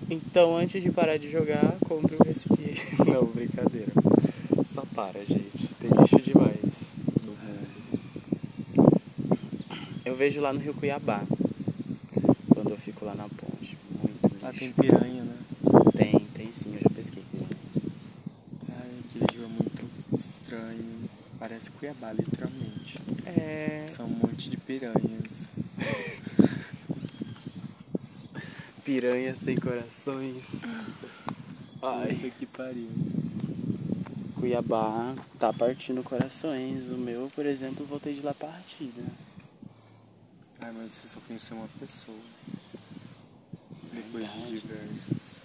Então, 0.10 0.58
antes 0.58 0.84
de 0.84 0.92
parar 0.92 1.18
de 1.18 1.32
jogar, 1.32 1.78
compre 1.88 2.18
um 2.18 2.24
recipiente. 2.26 2.84
Não, 3.10 3.26
brincadeira. 3.26 3.92
Só 4.74 4.84
para, 4.94 5.24
gente. 5.24 5.68
Tem 5.80 5.90
lixo 5.90 6.22
demais 6.22 6.58
no 7.24 7.32
mundo. 7.32 9.02
Eu 10.04 10.16
vejo 10.16 10.42
lá 10.42 10.52
no 10.52 10.60
Rio 10.60 10.74
Cuiabá. 10.74 11.24
Quando 12.54 12.72
eu 12.72 12.78
fico 12.78 13.06
lá 13.06 13.16
na 13.16 13.30
ponte. 13.30 13.78
Muito 14.04 14.28
lixo. 14.28 14.46
Lá 14.46 14.52
tem 14.52 14.72
piranha, 14.74 15.24
né? 15.24 15.38
Tem, 15.98 16.20
tem 16.36 16.52
sim, 16.52 16.74
eu 16.76 16.82
já 16.82 16.90
pesquei. 16.90 17.24
Ai, 18.70 18.92
aquele 19.06 19.26
rio 19.34 19.46
é 19.46 19.48
muito 19.48 19.90
estranho. 20.18 21.10
Parece 21.40 21.72
Cuiabá, 21.72 22.12
literalmente. 22.12 22.67
É. 23.36 23.86
São 23.88 24.06
um 24.06 24.10
monte 24.10 24.50
de 24.50 24.58
piranhas. 24.58 25.48
Piranhas 28.86 29.40
sem 29.40 29.58
corações. 29.58 30.44
Ai. 31.82 32.16
Puta 32.16 32.30
que 32.30 32.46
pariu. 32.46 32.90
Cuiabá 34.36 35.14
tá 35.38 35.52
partindo 35.52 36.02
corações. 36.04 36.90
O 36.90 36.98
meu, 36.98 37.30
por 37.36 37.46
exemplo, 37.46 37.86
voltei 37.86 38.14
de 38.14 38.22
lá 38.22 38.34
partida. 38.34 39.04
Ai, 40.62 40.72
mas 40.72 40.94
você 40.94 41.08
só 41.08 41.20
conheceu 41.28 41.58
uma 41.58 41.68
pessoa. 41.80 42.18
Depois 43.92 44.32
de 44.34 44.48
diversas. 44.48 45.42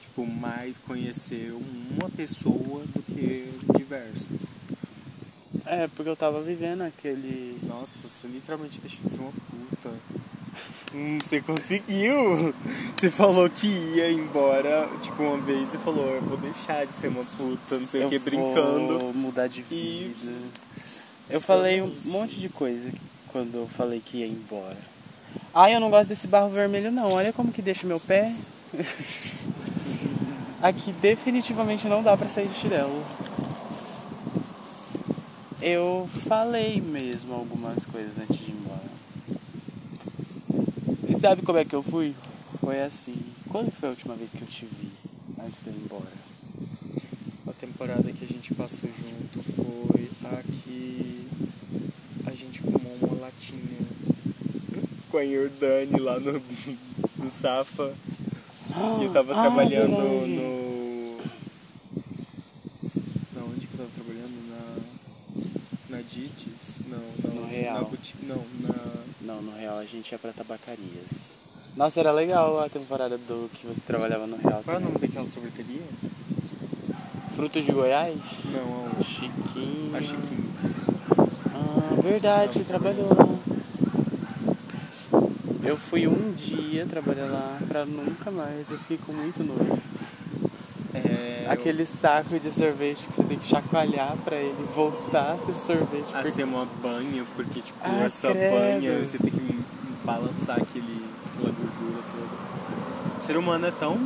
Tipo, 0.00 0.26
mais 0.26 0.78
conheceu 0.78 1.60
uma 1.90 2.08
pessoa 2.10 2.84
do 2.86 3.02
que 3.02 3.48
diversas. 3.78 4.57
É, 5.70 5.86
porque 5.94 6.08
eu 6.08 6.16
tava 6.16 6.40
vivendo 6.40 6.82
aquele. 6.82 7.58
Nossa, 7.64 8.08
você 8.08 8.26
literalmente 8.26 8.80
deixou 8.80 9.00
de 9.04 9.10
ser 9.10 9.20
uma 9.20 9.30
puta. 9.32 9.90
Hum, 10.94 11.18
você 11.22 11.40
conseguiu! 11.42 12.54
Você 12.96 13.10
falou 13.10 13.48
que 13.50 13.66
ia 13.66 14.10
embora, 14.10 14.88
tipo, 15.02 15.22
uma 15.22 15.36
vez 15.38 15.68
você 15.70 15.78
falou, 15.78 16.06
eu 16.14 16.22
vou 16.22 16.38
deixar 16.38 16.86
de 16.86 16.94
ser 16.94 17.08
uma 17.08 17.22
puta, 17.36 17.78
não 17.78 17.86
sei 17.86 18.04
o 18.06 18.08
que, 18.08 18.18
brincando. 18.18 18.98
Vou 18.98 19.12
mudar 19.12 19.46
de 19.48 19.60
vida. 19.62 20.30
E- 20.30 21.34
Eu 21.34 21.40
falei 21.42 21.82
um 21.82 21.94
monte 22.06 22.40
de 22.40 22.48
coisa 22.48 22.90
quando 23.28 23.54
eu 23.56 23.68
falei 23.68 24.00
que 24.00 24.18
ia 24.18 24.26
embora. 24.26 24.76
Ai, 25.54 25.74
eu 25.76 25.80
não 25.80 25.90
gosto 25.90 26.08
desse 26.08 26.26
barro 26.26 26.48
vermelho 26.48 26.90
não. 26.90 27.12
Olha 27.12 27.32
como 27.34 27.52
que 27.52 27.60
deixa 27.60 27.86
meu 27.86 28.00
pé. 28.00 28.34
Aqui 30.62 30.92
definitivamente 30.92 31.86
não 31.86 32.02
dá 32.02 32.16
pra 32.16 32.28
sair 32.28 32.48
de 32.48 32.58
chinelo. 32.58 33.04
Eu 35.60 36.08
falei 36.28 36.80
mesmo 36.80 37.34
algumas 37.34 37.84
coisas 37.84 38.12
antes 38.18 38.36
de 38.38 38.50
ir 38.52 38.54
embora. 38.54 38.88
E 41.08 41.20
sabe 41.20 41.42
como 41.42 41.58
é 41.58 41.64
que 41.64 41.74
eu 41.74 41.82
fui? 41.82 42.14
Foi 42.60 42.80
assim. 42.80 43.14
Quando 43.48 43.70
foi 43.72 43.88
a 43.88 43.92
última 43.92 44.14
vez 44.14 44.30
que 44.30 44.42
eu 44.42 44.46
te 44.46 44.66
vi 44.66 44.88
antes 45.44 45.60
de 45.62 45.68
eu 45.70 45.74
ir 45.74 45.80
embora? 45.84 46.12
A 47.48 47.52
temporada 47.54 48.12
que 48.12 48.24
a 48.24 48.28
gente 48.28 48.54
passou 48.54 48.88
junto 48.88 49.42
foi 49.52 50.08
a 50.30 50.42
que 50.42 51.26
a 52.26 52.30
gente 52.30 52.60
fumou 52.60 52.96
uma 53.02 53.20
latinha 53.22 53.78
com 55.10 55.18
a 55.18 55.24
Jordane 55.26 55.98
lá 55.98 56.20
no, 56.20 56.32
no 57.16 57.30
Safa. 57.30 57.92
E 59.00 59.04
eu 59.04 59.12
tava 59.12 59.32
Ah, 59.38 59.42
trabalhando 59.42 59.96
verdade. 59.96 60.30
no. 60.30 61.16
Na 63.34 63.44
onde 63.46 63.66
que 63.66 63.74
eu 63.74 63.78
tava 63.78 63.90
trabalhando? 63.94 64.36
Na. 64.50 65.96
Na 65.96 66.02
Dites? 66.02 66.80
Não, 66.86 66.98
não. 67.24 67.40
No 67.40 67.46
Real. 67.48 67.74
Na 67.76 67.82
boutique, 67.88 68.26
não, 68.26 68.44
na. 68.60 68.74
Não, 69.28 69.42
no 69.42 69.54
real 69.54 69.76
a 69.76 69.84
gente 69.84 70.10
ia 70.10 70.18
pra 70.18 70.32
tabacarias. 70.32 71.36
Nossa, 71.76 72.00
era 72.00 72.10
legal 72.10 72.64
a 72.64 72.68
temporada 72.70 73.18
do 73.18 73.50
que 73.52 73.66
você 73.66 73.82
trabalhava 73.86 74.26
no 74.26 74.38
real. 74.38 74.62
Qual 74.64 74.78
é 74.78 74.80
o 74.80 74.82
nome 74.82 74.96
daquela 74.96 75.26
sorveteria? 75.26 75.82
Frutos 77.32 77.66
de 77.66 77.70
Goiás? 77.70 78.16
Não, 78.46 78.98
a 78.98 79.02
Chiquinho. 79.02 79.94
a 79.94 80.00
Chiquinho. 80.00 80.48
Ah, 81.54 82.00
verdade, 82.02 82.54
você 82.54 82.64
trabalhou 82.64 83.08
lá. 83.14 83.28
Eu 85.62 85.76
fui 85.76 86.08
um 86.08 86.32
dia 86.32 86.86
trabalhar 86.86 87.26
lá 87.26 87.58
pra 87.68 87.84
nunca 87.84 88.30
mais. 88.30 88.70
Eu 88.70 88.78
com 89.04 89.12
muito 89.12 89.44
nojo. 89.44 89.87
É, 91.04 91.46
Aquele 91.48 91.86
saco 91.86 92.38
de 92.38 92.50
sorvete 92.50 93.06
que 93.06 93.12
você 93.14 93.22
tem 93.22 93.38
que 93.38 93.48
chacoalhar 93.48 94.14
pra 94.24 94.36
ele 94.36 94.54
voltar 94.74 95.32
a 95.32 95.46
ser 95.46 95.54
sorvete. 95.54 96.04
a 96.12 96.18
porque- 96.18 96.30
ser 96.32 96.44
uma 96.44 96.66
banha, 96.82 97.24
porque 97.34 97.60
tipo, 97.60 97.78
Ah, 97.82 98.04
essa 98.04 98.30
credo. 98.32 98.52
banha 98.54 98.98
você 99.06 99.16
tem 99.18 99.30
que 99.30 99.58
balançar 100.04 100.56
aquele, 100.60 101.04
aquela 101.34 101.50
gordura 101.52 102.02
toda. 102.12 103.18
O 103.18 103.22
ser 103.22 103.36
humano 103.38 103.66
é 103.66 103.70
tão 103.70 103.98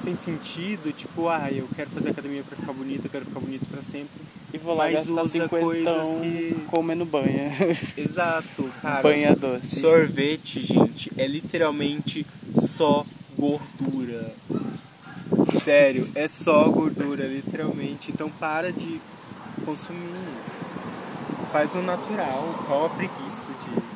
sem 0.00 0.14
sentido, 0.14 0.92
tipo, 0.92 1.28
ah, 1.28 1.48
eu 1.50 1.68
quero 1.74 1.90
fazer 1.90 2.10
academia 2.10 2.42
pra 2.44 2.56
ficar 2.56 2.72
bonito, 2.72 3.04
eu 3.06 3.10
quero 3.10 3.24
ficar 3.24 3.40
bonito 3.40 3.66
pra 3.70 3.82
sempre. 3.82 4.20
E 4.52 4.58
vou 4.58 4.74
lá 4.76 4.84
mas 4.84 4.94
gastar 5.06 5.22
usa 5.22 5.28
50 5.28 5.48
coisas 5.60 6.08
que- 6.14 6.56
comendo 6.68 7.04
banha. 7.04 7.50
Exato, 7.96 8.68
cara. 8.80 9.02
banha 9.02 9.34
doce. 9.36 9.80
Sorvete, 9.80 10.60
gente, 10.60 11.10
é 11.18 11.26
literalmente 11.26 12.24
só 12.66 13.04
gordura. 13.38 14.09
Sério, 15.60 16.08
é 16.14 16.26
só 16.26 16.64
gordura, 16.68 17.24
literalmente. 17.26 18.10
Então 18.10 18.30
para 18.30 18.72
de 18.72 19.00
consumir. 19.64 20.10
Faz 21.52 21.74
o 21.74 21.82
natural. 21.82 22.64
Qual 22.66 22.86
a 22.86 22.90
preguiça 22.90 23.46
de. 23.64 23.90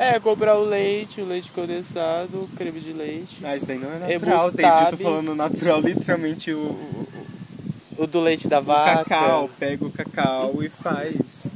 É, 0.00 0.20
comprar 0.20 0.56
o 0.56 0.64
leite, 0.64 1.20
o 1.20 1.24
leite 1.24 1.50
condensado, 1.50 2.38
o 2.38 2.48
creme 2.56 2.80
de 2.80 2.92
leite. 2.92 3.38
Ah, 3.42 3.56
isso 3.56 3.66
daí 3.66 3.78
não 3.78 3.90
é 3.90 4.12
É 4.12 4.18
natural, 4.18 4.50
David. 4.52 4.84
Eu 4.84 4.90
tô 4.90 4.96
falando 4.98 5.34
natural, 5.34 5.80
literalmente 5.80 6.52
o, 6.52 6.58
o, 6.58 7.08
O 7.98 8.06
do 8.06 8.20
leite 8.20 8.46
da 8.46 8.60
o 8.60 8.62
vaca. 8.62 9.04
cacau. 9.04 9.50
Pega 9.58 9.84
o 9.84 9.90
cacau 9.90 10.62
e 10.62 10.68
faz. 10.68 11.48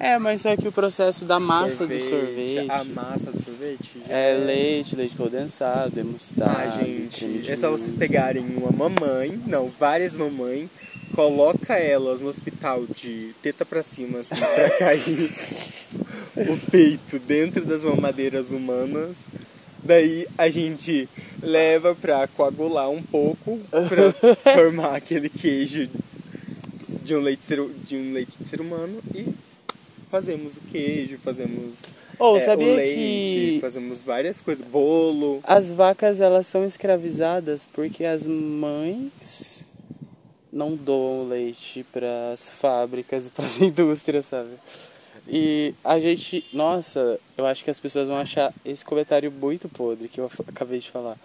É, 0.00 0.18
mas 0.18 0.40
só 0.40 0.56
que 0.56 0.66
o 0.66 0.72
processo 0.72 1.26
da 1.26 1.38
massa 1.38 1.86
do 1.86 2.00
sorvete. 2.00 2.70
A 2.70 2.84
massa 2.84 3.30
do 3.30 3.42
sorvete 3.42 4.00
já 4.08 4.14
É 4.14 4.32
leite, 4.32 4.96
leite 4.96 5.14
condensado, 5.14 6.00
é 6.00 6.02
mostarda. 6.02 6.58
Ah, 6.58 6.68
gente, 6.70 7.28
de 7.28 7.52
é 7.52 7.54
só 7.54 7.70
vocês 7.70 7.94
pegarem 7.94 8.42
uma 8.56 8.72
mamãe, 8.72 9.38
não, 9.46 9.70
várias 9.78 10.16
mamães, 10.16 10.70
coloca 11.14 11.74
elas 11.74 12.22
no 12.22 12.28
hospital 12.28 12.86
de 12.96 13.34
teta 13.42 13.66
pra 13.66 13.82
cima, 13.82 14.20
assim, 14.20 14.36
pra 14.36 14.70
cair 14.80 15.30
o 16.34 16.70
peito 16.70 17.18
dentro 17.18 17.62
das 17.66 17.84
mamadeiras 17.84 18.52
humanas. 18.52 19.18
Daí 19.84 20.26
a 20.38 20.48
gente 20.48 21.06
leva 21.42 21.94
pra 21.94 22.26
coagular 22.26 22.88
um 22.88 23.02
pouco, 23.02 23.60
pra 23.70 24.14
formar 24.54 24.96
aquele 24.96 25.28
queijo 25.28 25.90
de 27.02 27.14
um 27.14 27.20
leite, 27.20 27.44
ser, 27.44 27.62
de 27.86 27.96
um 27.96 28.14
leite 28.14 28.32
de 28.38 28.46
ser 28.46 28.62
humano 28.62 28.98
e 29.14 29.26
fazemos 30.10 30.56
o 30.56 30.60
queijo, 30.60 31.16
fazemos 31.18 31.84
Ou 32.18 32.36
é, 32.36 32.54
o 32.54 32.58
leite, 32.58 33.60
fazemos 33.60 34.02
várias 34.02 34.40
coisas, 34.40 34.66
bolo. 34.66 35.40
as 35.44 35.70
vacas 35.70 36.20
elas 36.20 36.46
são 36.46 36.64
escravizadas 36.64 37.64
porque 37.64 38.04
as 38.04 38.26
mães 38.26 39.62
não 40.52 40.74
doam 40.74 41.28
leite 41.28 41.86
para 41.92 42.32
as 42.32 42.50
fábricas 42.50 43.26
e 43.26 43.30
para 43.30 43.46
as 43.46 43.58
indústrias, 43.62 44.26
sabe? 44.26 44.50
E 45.28 45.74
a 45.84 46.00
gente, 46.00 46.44
nossa, 46.52 47.20
eu 47.38 47.46
acho 47.46 47.62
que 47.62 47.70
as 47.70 47.78
pessoas 47.78 48.08
vão 48.08 48.16
achar 48.16 48.52
esse 48.64 48.84
comentário 48.84 49.30
muito 49.30 49.68
podre 49.68 50.08
que 50.08 50.20
eu 50.20 50.28
acabei 50.48 50.80
de 50.80 50.90
falar. 50.90 51.16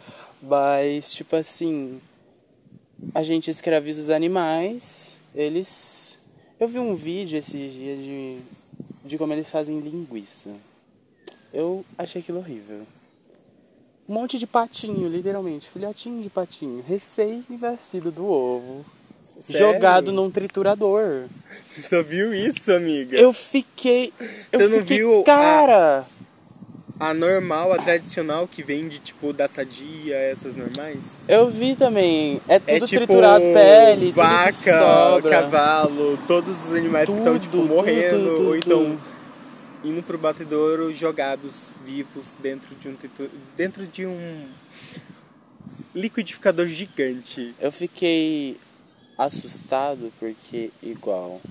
Mas 0.41 1.11
tipo 1.11 1.35
assim, 1.35 1.99
a 3.15 3.23
gente 3.23 3.49
escraviza 3.49 4.03
os 4.03 4.09
animais, 4.11 5.17
eles 5.33 6.17
Eu 6.59 6.67
vi 6.67 6.79
um 6.79 6.93
vídeo 6.93 7.37
esses 7.37 7.73
dias 7.73 7.97
de 7.99 8.37
de 9.05 9.17
como 9.17 9.31
eles 9.31 9.51
fazem 9.51 9.79
linguiça. 9.79 10.49
Eu 11.53 11.85
achei 11.97 12.21
aquilo 12.21 12.39
horrível. 12.39 12.81
Um 14.09 14.13
monte 14.13 14.37
de 14.37 14.45
patinho, 14.45 15.07
literalmente, 15.07 15.69
filhotinho 15.69 16.21
de 16.21 16.29
patinho, 16.29 16.83
recém-nascido 16.87 18.11
do 18.11 18.25
ovo, 18.25 18.85
Sério? 19.39 19.73
jogado 19.73 20.11
num 20.11 20.29
triturador. 20.29 21.27
Você 21.67 21.81
só 21.81 22.03
viu 22.03 22.33
isso, 22.33 22.71
amiga? 22.71 23.17
Eu 23.17 23.31
fiquei. 23.31 24.11
Eu 24.51 24.59
Você 24.59 24.67
não 24.67 24.79
fiquei, 24.79 24.97
viu 24.97 25.23
Cara! 25.23 25.99
A 25.99 26.05
normal, 27.13 27.73
a 27.73 27.77
tradicional 27.77 28.47
que 28.47 28.63
vende, 28.63 28.99
tipo, 28.99 29.34
da 29.34 29.47
sadia, 29.47 30.15
essas 30.15 30.55
normais? 30.55 31.17
Eu 31.27 31.49
vi 31.49 31.75
também. 31.75 32.39
É 32.47 32.58
tudo 32.60 32.71
é 32.71 32.79
tipo 32.88 33.05
triturado, 33.05 33.43
pele, 33.43 34.05
tudo 34.08 34.15
vaca, 34.15 35.21
cavalo, 35.29 36.17
todos 36.27 36.65
os 36.65 36.71
animais 36.75 37.10
que 37.10 37.15
estão, 37.17 37.38
tipo, 37.38 37.58
Tudo, 37.58 37.67
morrendo 37.67 38.17
tudo, 38.17 38.36
tudo, 38.38 38.47
ou 38.47 38.55
então 38.55 38.86
tudo. 38.86 38.99
indo 39.84 40.03
pro 40.03 40.17
batedouro 40.17 40.93
jogados 40.93 41.69
vivos 41.86 42.34
dentro 42.41 42.73
de 42.75 42.88
um 42.88 42.95
dentro 43.58 43.86
de 43.88 44.05
um 44.05 44.45
liquidificador 45.93 46.67
gigante. 46.67 47.53
Eu 47.60 47.71
fiquei 47.71 48.58
assustado 49.17 50.12
porque, 50.19 50.69
igual, 50.84 51.41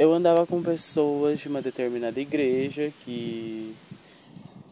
eu 0.00 0.14
andava 0.14 0.46
com 0.46 0.62
pessoas 0.62 1.40
de 1.40 1.48
uma 1.48 1.60
determinada 1.60 2.18
igreja 2.18 2.90
que, 3.04 3.74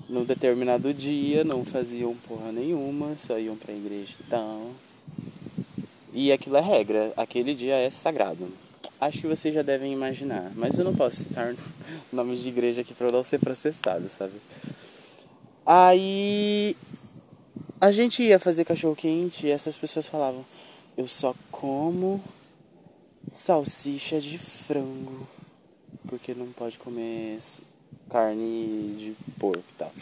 num 0.09 0.25
determinado 0.25 0.95
dia, 0.95 1.45
não 1.45 1.67
faziam 1.67 2.17
porra 2.27 2.51
nenhuma, 2.51 3.14
só 3.14 3.38
iam 3.38 3.55
pra 3.55 3.75
igreja 3.75 4.14
e 4.21 4.23
tal. 4.31 4.71
E 6.14 6.33
aquilo 6.33 6.57
é 6.57 6.62
regra, 6.62 7.12
aquele 7.14 7.55
dia 7.55 7.75
é 7.75 7.91
sagrado. 7.91 8.49
Acho 8.99 9.21
que 9.21 9.27
vocês 9.27 9.55
já 9.55 9.61
devem 9.61 9.93
imaginar, 9.93 10.51
mas 10.57 10.79
eu 10.79 10.85
não 10.87 10.97
posso 10.97 11.17
citar 11.17 11.55
nomes 12.11 12.41
de 12.41 12.49
igreja 12.49 12.81
aqui 12.81 12.95
pra 12.95 13.12
não 13.12 13.23
ser 13.23 13.38
processado, 13.38 14.09
sabe? 14.09 14.33
Aí 15.67 16.75
a 17.79 17.93
gente 17.93 18.23
ia 18.23 18.38
fazer 18.38 18.64
cachorro 18.64 18.97
quente 18.97 19.47
e 19.47 19.51
essas 19.51 19.77
pessoas 19.77 20.09
falavam: 20.09 20.43
Eu 20.97 21.07
só 21.07 21.35
como 21.51 22.19
salsicha 23.33 24.21
de 24.21 24.38
frango. 24.38 25.27
Porque 26.09 26.35
não 26.35 26.47
pode 26.47 26.79
comer 26.79 27.38
carne 28.09 28.95
de 28.99 29.14
porco 29.38 29.59
e 29.59 29.79
tal. 29.79 29.93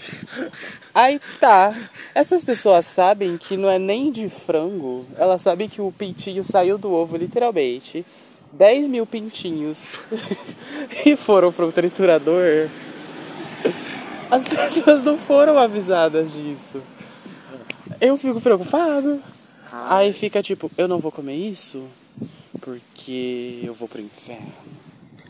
Aí 0.94 1.20
tá. 1.40 1.74
Essas 2.14 2.44
pessoas 2.44 2.86
sabem 2.86 3.36
que 3.36 3.56
não 3.56 3.68
é 3.68 3.78
nem 3.78 4.12
de 4.12 4.28
frango. 4.28 5.04
Elas 5.16 5.42
sabem 5.42 5.68
que 5.68 5.80
o 5.80 5.92
pintinho 5.92 6.44
saiu 6.44 6.78
do 6.78 6.92
ovo, 6.92 7.16
literalmente. 7.16 8.04
10 8.52 8.88
mil 8.88 9.06
pintinhos. 9.06 9.98
e 11.04 11.16
foram 11.16 11.52
pro 11.52 11.72
triturador. 11.72 12.68
As 14.30 14.44
pessoas 14.44 15.02
não 15.02 15.18
foram 15.18 15.58
avisadas 15.58 16.32
disso. 16.32 16.80
Eu 18.00 18.16
fico 18.16 18.40
preocupado. 18.40 19.20
Aí 19.88 20.12
fica 20.12 20.42
tipo, 20.42 20.70
eu 20.78 20.86
não 20.86 20.98
vou 20.98 21.10
comer 21.10 21.34
isso 21.34 21.84
porque 22.66 23.60
eu 23.62 23.72
vou 23.72 23.86
pro 23.86 24.00
inferno. 24.02 24.52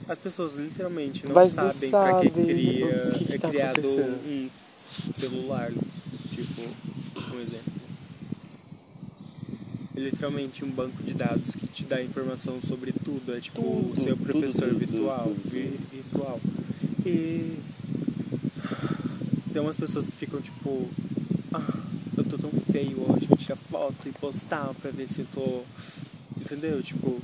As 0.09 0.19
pessoas 0.19 0.55
literalmente 0.55 1.27
não 1.27 1.35
Mas 1.35 1.55
não 1.55 1.71
sabem 1.71 1.91
pra 1.91 2.21
que 2.21 2.31
cria, 2.31 2.87
o 3.15 3.19
que 3.19 3.25
que 3.27 3.35
é 3.35 3.39
tá 3.39 3.49
criado 3.51 3.81
um 3.87 4.49
celular. 5.15 5.71
Tipo, 6.31 6.63
um 6.63 7.41
exemplo. 7.41 7.73
É 9.97 10.01
literalmente 10.01 10.65
um 10.65 10.71
banco 10.71 11.03
de 11.03 11.13
dados 11.13 11.53
que 11.53 11.67
te 11.67 11.85
dá 11.85 12.03
informação 12.03 12.59
sobre 12.63 12.91
tudo. 12.93 13.35
É 13.37 13.41
tipo 13.41 13.61
o 13.61 13.93
Tudo, 13.95 14.03
seu 14.03 14.17
tudo, 14.17 14.27
professor 14.33 14.69
tudo, 14.69 14.79
virtual. 14.79 15.25
tudo, 15.25 15.51
vi- 15.51 15.79
virtual. 15.93 16.41
E 17.05 17.59
tem 19.53 19.61
umas 19.61 19.77
pessoas 19.77 20.07
que 20.07 20.13
ficam 20.13 20.41
tipo. 20.41 20.89
Ah, 21.53 21.83
eu 22.17 22.25
tô 22.25 22.39
tão 22.39 22.51
feio 22.73 22.99
hoje, 23.11 23.27
vou 23.27 23.37
tirar 23.37 23.57
foto 23.57 24.09
e 24.09 24.13
postar 24.13 24.73
pra 24.81 24.91
ver 24.91 25.07
se 25.07 25.21
eu 25.21 25.27
tô. 25.35 25.63
Entendeu? 26.47 26.83
Tipo. 26.83 27.09
O 27.09 27.21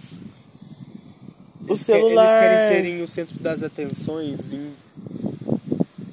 eles 1.69 1.79
que- 1.81 1.85
celular. 1.85 2.27
Eles 2.45 2.51
querem 2.69 2.77
serem 2.77 3.03
o 3.03 3.09
centro 3.09 3.39
das 3.41 3.63
atenções 3.63 4.53
em 4.53 4.71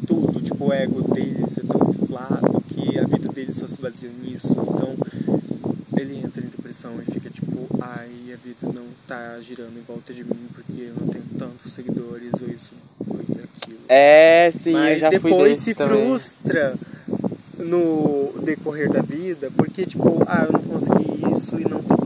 tudo. 0.08 0.41
Tipo, 0.41 0.65
o 0.67 0.74
ego 0.74 1.02
deles 1.13 1.58
é 1.58 1.62
tão 1.62 1.89
inflado 1.91 2.62
que 2.69 2.98
a 3.00 3.04
vida 3.06 3.30
deles 3.34 3.56
só 3.56 3.67
se 3.67 3.80
baseia 3.82 4.12
nisso. 4.24 4.52
Então, 4.54 4.95
ele 5.98 6.17
entra 6.17 6.43
em 6.43 6.48
depressão 6.50 6.91
e 7.02 7.12
fica 7.12 7.30
tipo, 7.30 7.67
ai, 7.82 8.10
a 8.34 8.38
vida 8.38 8.58
não 8.74 8.86
tá 9.08 9.39
girando 9.41 9.78
em 9.78 9.82
volta 9.82 10.13
de 10.13 10.24
mim 10.24 10.48
porque 10.54 10.82
eu 10.84 10.93
não 11.00 11.08
tenho 11.08 11.24
tantos 11.38 11.74
seguidores 11.74 12.32
ou 12.41 12.48
isso 12.50 12.72
ou 13.08 13.17
aquilo. 13.19 13.80
É, 13.88 14.52
sim, 14.54 14.74
Mas 14.74 15.02
já 15.02 15.10
depois 15.10 15.58
se 15.58 15.74
também. 15.74 16.06
frustra 16.06 16.76
no 17.58 18.32
decorrer 18.43 18.89
da 18.91 19.02
vida, 19.02 19.52
porque 19.56 19.84
tipo, 19.86 20.24
ah, 20.28 20.45
eu 20.45 20.54
não 20.54 20.62
consegui 20.62 21.34
isso 21.34 21.60
e 21.60 21.63
não 21.67 21.82
tô 21.84 21.98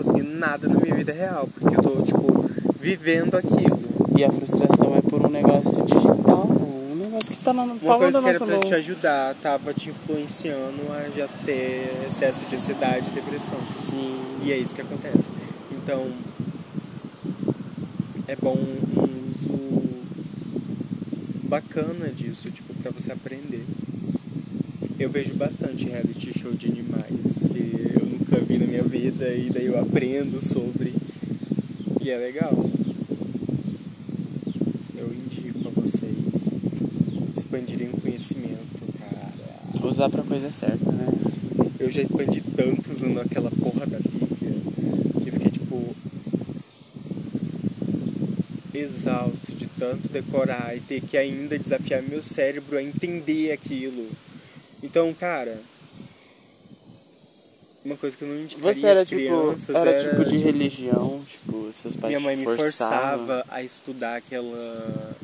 nada 0.45 0.67
na 0.67 0.77
minha 0.79 0.93
vida 0.95 1.13
real, 1.13 1.47
porque 1.53 1.77
eu 1.77 1.81
tô, 1.81 2.01
tipo, 2.01 2.49
vivendo 2.79 3.35
aquilo. 3.35 3.79
E 4.17 4.23
a 4.25 4.29
frustração 4.29 4.93
é 4.97 5.01
por 5.01 5.25
um 5.25 5.29
negócio 5.29 5.83
digital, 5.85 6.47
um 6.91 6.95
negócio 6.95 7.29
que 7.31 7.43
tá 7.43 7.53
na 7.53 7.63
Uma 7.63 7.75
palma 7.75 7.97
coisa 7.99 8.21
da 8.21 8.23
que 8.23 8.29
era 8.29 8.39
nossa 8.39 8.45
pra 8.45 8.55
mão. 8.55 8.63
te 8.63 8.73
ajudar 8.75 9.35
tava 9.41 9.73
te 9.73 9.89
influenciando 9.89 10.81
a 10.91 11.09
já 11.17 11.27
ter 11.45 11.89
excesso 12.07 12.41
de 12.49 12.55
ansiedade 12.57 13.05
e 13.09 13.15
depressão. 13.15 13.57
Sim. 13.73 14.15
E 14.43 14.51
é 14.51 14.57
isso 14.57 14.75
que 14.75 14.81
acontece. 14.81 15.23
Então, 15.71 16.05
é 18.27 18.35
bom 18.35 18.55
um 18.57 19.03
uso 19.31 20.03
bacana 21.43 22.09
disso, 22.09 22.51
tipo, 22.51 22.73
pra 22.81 22.91
você 22.91 23.11
aprender. 23.13 23.63
Eu 24.99 25.09
vejo 25.09 25.33
bastante 25.35 25.85
reality 25.85 26.37
show 26.37 26.51
de 26.51 26.67
animais 26.67 27.47
que 27.51 27.92
nunca 28.33 28.45
vi 28.45 28.57
na 28.57 28.65
minha 28.65 28.83
vida 28.83 29.29
e 29.29 29.49
daí 29.51 29.67
eu 29.67 29.79
aprendo 29.79 30.41
sobre. 30.41 30.93
E 32.01 32.09
é 32.09 32.17
legal. 32.17 32.51
Eu 34.97 35.13
indico 35.13 35.67
a 35.67 35.71
vocês 35.71 36.51
expandirem 37.37 37.89
o 37.89 38.01
conhecimento, 38.01 38.57
cara. 38.99 39.87
Usar 39.87 40.09
pra 40.09 40.23
coisa 40.23 40.51
certa, 40.51 40.91
né? 40.91 41.07
Eu 41.79 41.91
já 41.91 42.01
expandi 42.01 42.41
tanto 42.55 42.91
usando 42.91 43.19
aquela 43.19 43.51
porra 43.51 43.85
da 43.85 43.99
Bíblia 43.99 44.27
que 45.21 45.29
eu 45.29 45.33
fiquei 45.33 45.51
tipo 45.51 45.95
exausto 48.73 49.51
de 49.51 49.67
tanto 49.67 50.07
decorar 50.07 50.75
e 50.75 50.79
ter 50.79 51.01
que 51.01 51.17
ainda 51.17 51.59
desafiar 51.59 52.01
meu 52.01 52.23
cérebro 52.23 52.77
a 52.77 52.83
entender 52.83 53.51
aquilo. 53.51 54.07
Então, 54.81 55.13
cara, 55.13 55.55
uma 57.85 57.97
coisa 57.97 58.15
que 58.15 58.23
eu 58.23 58.27
não 58.27 58.39
indicaria 58.39 58.73
Você 58.73 58.85
era 58.85 59.05
tipo. 59.05 59.21
Era, 59.75 59.89
era, 59.91 60.09
tipo 60.09 60.25
de 60.25 60.37
religião, 60.37 61.21
tipo, 61.27 61.71
seus 61.73 61.95
pais 61.95 62.09
minha 62.09 62.19
mãe 62.19 62.35
me 62.35 62.43
forçavam. 62.43 63.27
forçava 63.27 63.45
a 63.49 63.61
estudar 63.63 64.17
aquela 64.17 65.15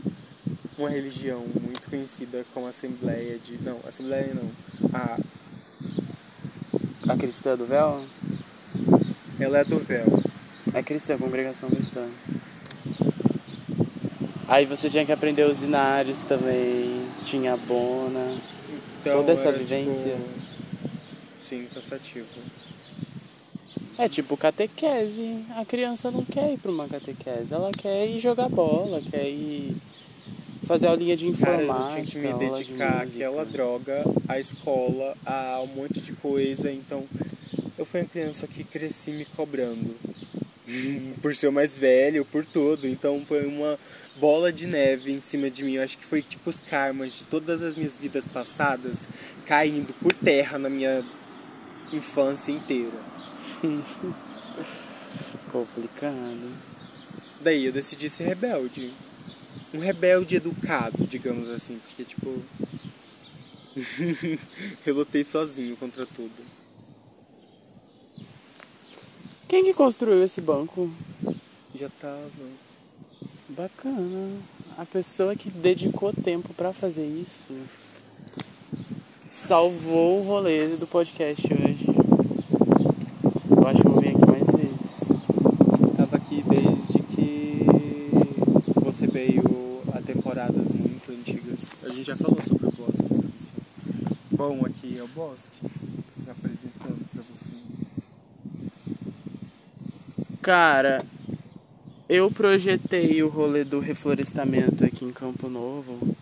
uma 0.78 0.90
religião 0.90 1.44
muito 1.62 1.82
conhecida 1.90 2.46
como 2.54 2.66
Assembleia 2.68 3.38
de 3.38 3.58
não, 3.64 3.80
Assembleia 3.88 4.34
não. 4.34 4.50
A 4.94 5.18
A 7.10 7.18
cristã 7.18 7.56
do 7.56 7.66
véu? 7.66 8.02
ela 9.40 9.60
é 9.60 9.64
do 9.64 9.80
véu. 9.80 10.06
É 10.74 10.84
cristã, 10.84 11.18
congregação 11.18 11.70
cristã. 11.70 12.06
Aí 14.48 14.66
você 14.66 14.90
tinha 14.90 15.06
que 15.06 15.12
aprender 15.12 15.44
os 15.44 15.62
inários 15.64 16.20
também, 16.28 17.02
tinha 17.24 17.54
a 17.54 17.58
bona. 17.58 18.36
Então, 19.02 19.18
Toda 19.18 19.32
essa 19.34 19.50
era, 19.50 19.58
vivência. 19.58 20.16
Tipo, 20.16 20.39
sim, 21.50 21.68
cansativo. 21.74 22.28
É 23.98 24.08
tipo 24.08 24.38
catequese. 24.38 25.44
A 25.58 25.66
criança 25.66 26.10
não 26.10 26.24
quer 26.24 26.54
ir 26.54 26.58
pra 26.58 26.72
uma 26.72 26.88
catequese, 26.88 27.54
ela 27.54 27.72
quer 27.72 28.08
ir 28.08 28.20
jogar 28.20 28.48
bola, 28.48 29.02
quer 29.12 29.28
ir 29.28 29.76
fazer 30.66 30.88
aulinha 30.88 31.18
de 31.18 31.30
Cara, 31.34 31.64
informática. 31.64 32.00
eu 32.00 32.06
tinha 32.06 32.06
que 32.06 32.18
me 32.20 32.34
de 32.34 32.40
dedicar 32.40 33.00
música. 33.00 33.18
àquela 33.18 33.46
droga, 33.46 34.04
à 34.28 34.40
escola, 34.40 35.18
a 35.26 35.60
um 35.64 35.68
monte 35.76 36.00
de 36.00 36.14
coisa. 36.14 36.72
Então, 36.72 37.04
eu 37.78 37.86
fui 37.86 38.02
uma 38.02 38.08
criança 38.08 38.48
que 38.48 38.64
cresci 38.64 39.12
me 39.12 39.26
cobrando. 39.26 39.96
Por 41.22 41.36
ser 41.36 41.48
o 41.48 41.52
mais 41.52 41.76
velho, 41.76 42.24
por 42.24 42.46
tudo. 42.46 42.88
Então, 42.88 43.22
foi 43.26 43.46
uma 43.48 43.78
bola 44.18 44.54
de 44.54 44.68
neve 44.68 45.12
em 45.12 45.20
cima 45.20 45.50
de 45.50 45.64
mim. 45.64 45.74
Eu 45.74 45.84
acho 45.84 45.98
que 45.98 46.06
foi 46.06 46.22
tipo 46.22 46.50
os 46.50 46.60
karmas 46.60 47.14
de 47.14 47.24
todas 47.26 47.64
as 47.64 47.76
minhas 47.76 47.96
vidas 47.98 48.26
passadas 48.28 49.08
caindo 49.48 49.92
por 50.00 50.14
terra 50.14 50.60
na 50.60 50.70
minha 50.70 51.04
infância 51.94 52.52
inteira. 52.52 52.98
Complicado. 55.52 56.52
Daí 57.42 57.66
eu 57.66 57.72
decidi 57.72 58.10
ser 58.10 58.26
rebelde. 58.26 58.94
Um 59.74 59.80
rebelde 59.80 60.36
educado, 60.36 61.06
digamos 61.06 61.50
assim, 61.50 61.80
porque 61.80 62.04
tipo. 62.04 62.42
eu 64.86 64.96
lutei 64.96 65.24
sozinho 65.24 65.76
contra 65.78 66.06
tudo. 66.06 66.60
Quem 69.48 69.64
que 69.64 69.74
construiu 69.74 70.24
esse 70.24 70.42
banco? 70.42 70.92
Já 71.74 71.90
tava. 71.90 72.30
Bacana. 73.50 74.40
A 74.78 74.86
pessoa 74.86 75.36
que 75.36 75.50
dedicou 75.50 76.14
tempo 76.14 76.54
pra 76.54 76.72
fazer 76.72 77.06
isso 77.06 77.54
salvou 79.30 80.22
o 80.22 80.24
rolê 80.24 80.68
do 80.70 80.88
podcast 80.88 81.48
hoje. 81.54 81.86
Eu 83.50 83.68
acho 83.68 83.82
que 83.82 83.88
eu 83.88 83.92
vou 83.92 84.02
vir 84.02 84.10
aqui 84.10 84.26
mais 84.26 84.48
vezes. 84.52 85.04
Tava 85.96 86.16
aqui 86.16 86.44
desde 86.48 87.00
que 87.00 87.66
você 88.76 89.06
veio 89.06 89.44
a 89.94 90.02
temporadas 90.02 90.68
muito 90.70 91.12
antigas. 91.12 91.60
A 91.84 91.90
gente 91.90 92.06
já 92.06 92.16
falou 92.16 92.40
sobre 92.42 92.66
o 92.68 92.72
bosque 92.72 93.04
pra 93.04 93.18
você. 93.18 93.52
Bom, 94.32 94.66
aqui 94.66 94.98
é 94.98 95.04
o 95.04 95.08
bosque. 95.10 95.48
Apresentando 96.28 97.06
pra 97.14 97.22
você. 97.22 97.52
Cara, 100.42 101.06
eu 102.08 102.32
projetei 102.32 103.22
o 103.22 103.30
rolê 103.30 103.64
do 103.64 103.80
reflorestamento 103.80 104.84
aqui 104.84 105.06
em 105.06 105.12
Campo 105.12 105.48
Novo. 105.50 106.18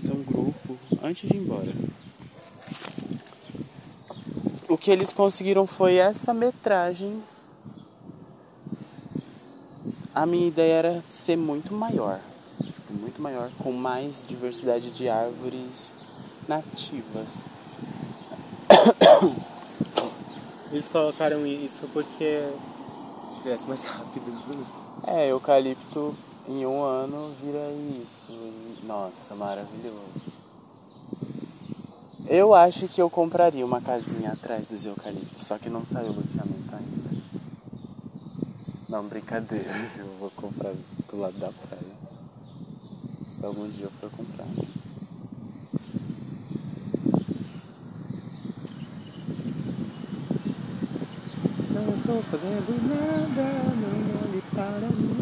Fiz 0.00 0.10
um 0.10 0.22
grupo 0.22 0.78
antes 1.02 1.28
de 1.28 1.36
ir 1.36 1.40
embora. 1.40 1.72
O 4.68 4.78
que 4.78 4.92
eles 4.92 5.12
conseguiram 5.12 5.66
foi 5.66 5.96
essa 5.96 6.32
metragem. 6.32 7.20
A 10.14 10.24
minha 10.24 10.46
ideia 10.46 10.74
era 10.74 11.04
ser 11.10 11.36
muito 11.36 11.74
maior. 11.74 12.20
Tipo, 12.62 12.92
muito 12.92 13.20
maior, 13.20 13.50
com 13.58 13.72
mais 13.72 14.24
diversidade 14.28 14.92
de 14.92 15.08
árvores 15.08 15.92
nativas. 16.46 17.38
Eles 20.70 20.86
colocaram 20.86 21.44
isso 21.44 21.88
porque 21.92 22.48
cresce 23.42 23.66
mais 23.66 23.82
rápido. 23.82 24.32
É, 25.08 25.32
eucalipto 25.32 26.14
em 26.48 26.64
um 26.64 26.82
ano 26.82 27.34
vira 27.40 27.70
isso. 28.02 28.32
Nossa, 28.84 29.34
maravilhoso. 29.34 30.38
Eu 32.26 32.54
acho 32.54 32.88
que 32.88 33.00
eu 33.00 33.08
compraria 33.08 33.64
uma 33.64 33.80
casinha 33.80 34.32
atrás 34.32 34.66
dos 34.66 34.84
eucaliptos, 34.84 35.46
só 35.46 35.58
que 35.58 35.68
não 35.68 35.84
saiu 35.84 36.10
o 36.10 36.16
loteamento 36.16 36.74
ainda. 36.74 37.22
Não, 38.88 39.06
brincadeira, 39.06 39.70
eu 39.98 40.06
vou 40.18 40.30
comprar 40.30 40.72
do 41.10 41.18
lado 41.18 41.38
da 41.38 41.50
praia. 41.50 41.82
Se 43.34 43.44
algum 43.44 43.68
dia 43.68 43.84
eu 43.84 43.90
for 43.90 44.10
comprar. 44.10 44.46
Não 51.70 51.94
estou 51.94 52.22
fazendo 52.22 52.88
nada, 52.88 53.42
não 53.76 54.28
olhe 54.28 54.42
para 54.50 54.88
mim. 54.96 55.17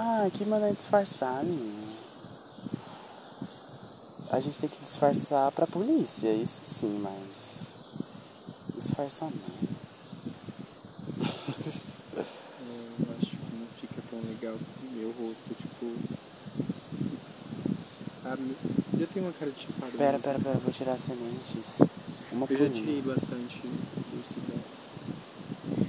Ah, 0.00 0.30
que 0.32 0.44
maneira 0.44 0.72
disfarçar, 0.72 1.42
menina. 1.42 1.88
A 4.30 4.38
gente 4.38 4.60
tem 4.60 4.68
que 4.68 4.80
disfarçar 4.80 5.50
pra 5.50 5.66
polícia, 5.66 6.32
isso 6.32 6.62
sim, 6.64 7.00
mas. 7.02 7.66
Disfarçar 8.76 9.28
não. 9.28 9.68
Eu 13.00 13.14
acho 13.20 13.36
que 13.38 13.56
não 13.56 13.66
fica 13.80 14.00
tão 14.08 14.20
legal 14.20 14.54
com 14.54 14.86
o 14.86 14.90
meu 14.92 15.12
rosto, 15.18 15.52
tipo. 15.56 15.92
Ah, 18.24 18.36
já 19.00 19.06
tem 19.08 19.20
uma 19.20 19.32
cara 19.32 19.50
de 19.50 19.58
chipado. 19.58 19.98
Pera, 19.98 20.18
pera, 20.20 20.38
pera, 20.38 20.58
vou 20.58 20.72
tirar 20.72 20.92
as 20.92 21.00
sementes. 21.00 21.80
Uma 22.30 22.46
Eu 22.48 22.56
já 22.56 22.70
tirei 22.70 23.02
bastante 23.02 23.62
desse 23.66 24.34
daí. 24.46 25.88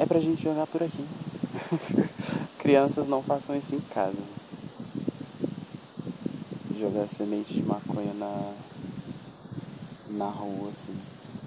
É 0.00 0.06
pra 0.06 0.18
gente 0.18 0.42
jogar 0.42 0.66
por 0.66 0.82
aqui. 0.82 1.06
Crianças 2.60 3.08
não 3.08 3.22
façam 3.22 3.56
isso 3.56 3.74
em 3.74 3.80
casa. 3.80 4.22
Jogar 6.78 7.08
semente 7.08 7.54
de 7.54 7.62
maconha 7.62 8.12
na 8.14 8.52
na 10.10 10.28
rua 10.28 10.70
assim. 10.70 10.96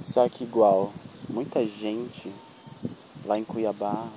Só 0.03 0.27
que 0.27 0.43
igual, 0.43 0.91
muita 1.29 1.65
gente 1.67 2.31
lá 3.25 3.37
em 3.37 3.43
Cuiabá, 3.43 4.07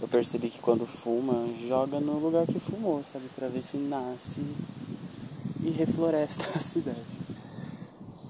eu 0.00 0.08
percebi 0.08 0.50
que 0.50 0.58
quando 0.58 0.86
fuma, 0.86 1.48
joga 1.68 2.00
no 2.00 2.18
lugar 2.18 2.46
que 2.46 2.58
fumou, 2.58 3.04
sabe, 3.04 3.28
Pra 3.36 3.46
ver 3.48 3.62
se 3.62 3.76
nasce 3.76 4.40
e 5.62 5.70
refloresta 5.70 6.48
a 6.56 6.60
cidade. 6.60 6.98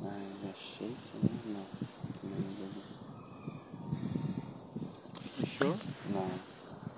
Ai, 0.04 0.50
achei 0.50 0.88
isso, 0.88 1.16
né? 1.22 1.30
Não. 1.46 1.64
Também 2.20 2.40
não 2.44 2.54
vou 2.58 2.68
dizer. 2.68 2.94
Fechou? 5.38 5.74
Não. 6.12 6.50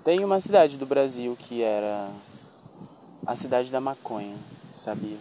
Tem 0.03 0.23
uma 0.23 0.41
cidade 0.41 0.77
do 0.77 0.85
Brasil 0.85 1.35
que 1.39 1.61
era 1.61 2.09
a 3.25 3.35
cidade 3.35 3.69
da 3.69 3.79
maconha, 3.79 4.35
sabia? 4.75 5.17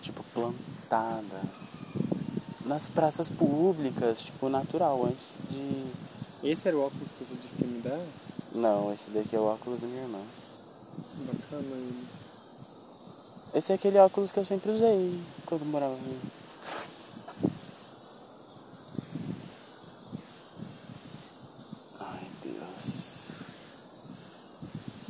Tipo, 0.00 0.24
plantada. 0.34 1.40
Nas 2.66 2.88
praças 2.88 3.28
públicas, 3.28 4.20
tipo, 4.20 4.48
natural, 4.48 5.04
antes 5.04 5.28
de. 5.48 6.48
Esse 6.48 6.68
era 6.68 6.76
o 6.76 6.86
óculos 6.86 7.08
que 7.16 7.24
você 7.24 7.34
disse 7.34 7.54
que 7.56 7.64
me 7.64 7.80
dar? 7.80 8.00
Não, 8.52 8.92
esse 8.92 9.10
daqui 9.10 9.36
é 9.36 9.38
o 9.38 9.44
óculos 9.44 9.80
da 9.80 9.86
minha 9.86 10.02
irmã. 10.02 10.20
Bacana 11.18 11.62
ele. 11.62 12.06
Esse 13.54 13.72
é 13.72 13.74
aquele 13.74 13.98
óculos 13.98 14.30
que 14.30 14.38
eu 14.38 14.44
sempre 14.44 14.70
usei 14.70 15.20
quando 15.46 15.64
morava 15.64 15.92
no 15.92 15.98
Rio. 15.98 16.20
Ai, 22.00 22.26
Deus. 22.44 23.44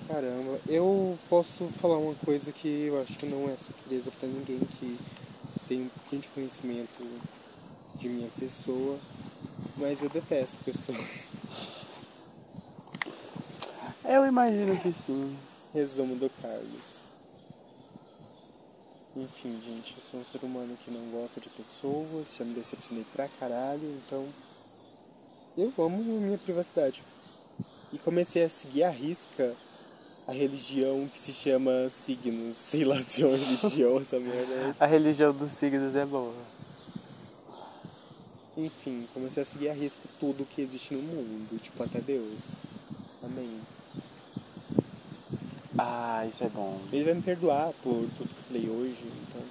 Caramba, 0.08 0.58
eu 0.66 1.18
posso 1.30 1.68
falar 1.68 1.96
uma 1.96 2.14
coisa 2.16 2.50
que 2.50 2.86
eu 2.86 3.00
acho 3.00 3.16
que 3.16 3.26
não 3.26 3.48
é 3.48 3.54
surpresa 3.56 4.10
pra 4.18 4.28
ninguém 4.28 4.58
que 4.58 4.98
tem 5.68 5.82
um 5.82 5.88
pouquinho 5.88 6.22
de 6.22 6.28
conhecimento 6.28 7.22
de 7.94 8.08
minha 8.08 8.28
pessoa, 8.30 8.98
mas 9.76 10.02
eu 10.02 10.08
detesto 10.08 10.56
pessoas. 10.64 11.30
Eu 14.02 14.26
imagino 14.26 14.76
que 14.80 14.92
sim. 14.92 15.38
Resumo 15.72 16.16
do 16.16 16.28
Carlos. 16.42 16.98
Enfim, 19.16 19.56
gente, 19.64 19.94
eu 19.96 20.02
sou 20.02 20.18
um 20.18 20.24
ser 20.24 20.44
humano 20.44 20.76
que 20.84 20.90
não 20.90 21.00
gosta 21.10 21.40
de 21.40 21.48
pessoas, 21.50 22.34
já 22.36 22.44
me 22.44 22.54
decepcionei 22.54 23.06
pra 23.12 23.28
caralho, 23.38 23.86
então 24.04 24.26
eu 25.56 25.72
amo 25.78 26.02
minha 26.02 26.38
privacidade. 26.38 27.04
E 27.92 27.98
comecei 27.98 28.42
a 28.42 28.50
seguir 28.50 28.82
à 28.82 28.90
risca 28.90 29.54
a 30.30 30.32
religião 30.32 31.08
que 31.12 31.18
se 31.20 31.32
chama 31.32 31.88
signos. 31.90 32.54
Sei 32.56 32.84
lá 32.84 33.00
se 33.00 33.22
é 33.22 33.26
uma 33.26 33.36
religião 33.36 33.98
essa 33.98 34.20
merda. 34.20 34.54
mas- 34.66 34.80
A 34.80 34.86
religião 34.86 35.32
dos 35.32 35.50
signos 35.52 35.96
é 35.96 36.06
boa. 36.06 36.32
Enfim, 38.56 39.06
comecei 39.12 39.42
a 39.42 39.46
seguir 39.46 39.70
à 39.70 39.72
risca 39.72 40.02
tudo 40.20 40.44
que 40.44 40.60
existe 40.60 40.94
no 40.94 41.02
mundo, 41.02 41.58
tipo 41.60 41.82
até 41.82 41.98
Deus. 42.00 42.36
Amém. 43.24 43.50
Ah, 45.78 46.26
isso 46.28 46.44
é 46.44 46.48
bom. 46.48 46.78
Ele 46.92 47.04
vai 47.04 47.14
me 47.14 47.22
perdoar 47.22 47.72
por 47.82 48.06
tudo 48.16 48.28
que 48.28 48.38
eu 48.38 48.44
falei 48.46 48.68
hoje, 48.68 48.98
então 49.22 49.42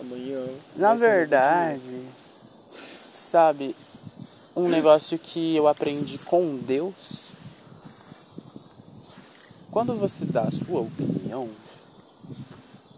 amanhã. 0.00 0.46
Na 0.76 0.94
verdade, 0.94 1.80
sabe, 3.12 3.74
um 4.54 4.68
negócio 4.68 5.18
que 5.18 5.56
eu 5.56 5.66
aprendi 5.66 6.18
com 6.18 6.56
Deus. 6.58 7.32
Quando 9.74 9.96
você 9.96 10.24
dá 10.24 10.42
a 10.42 10.50
sua 10.52 10.82
opinião, 10.82 11.50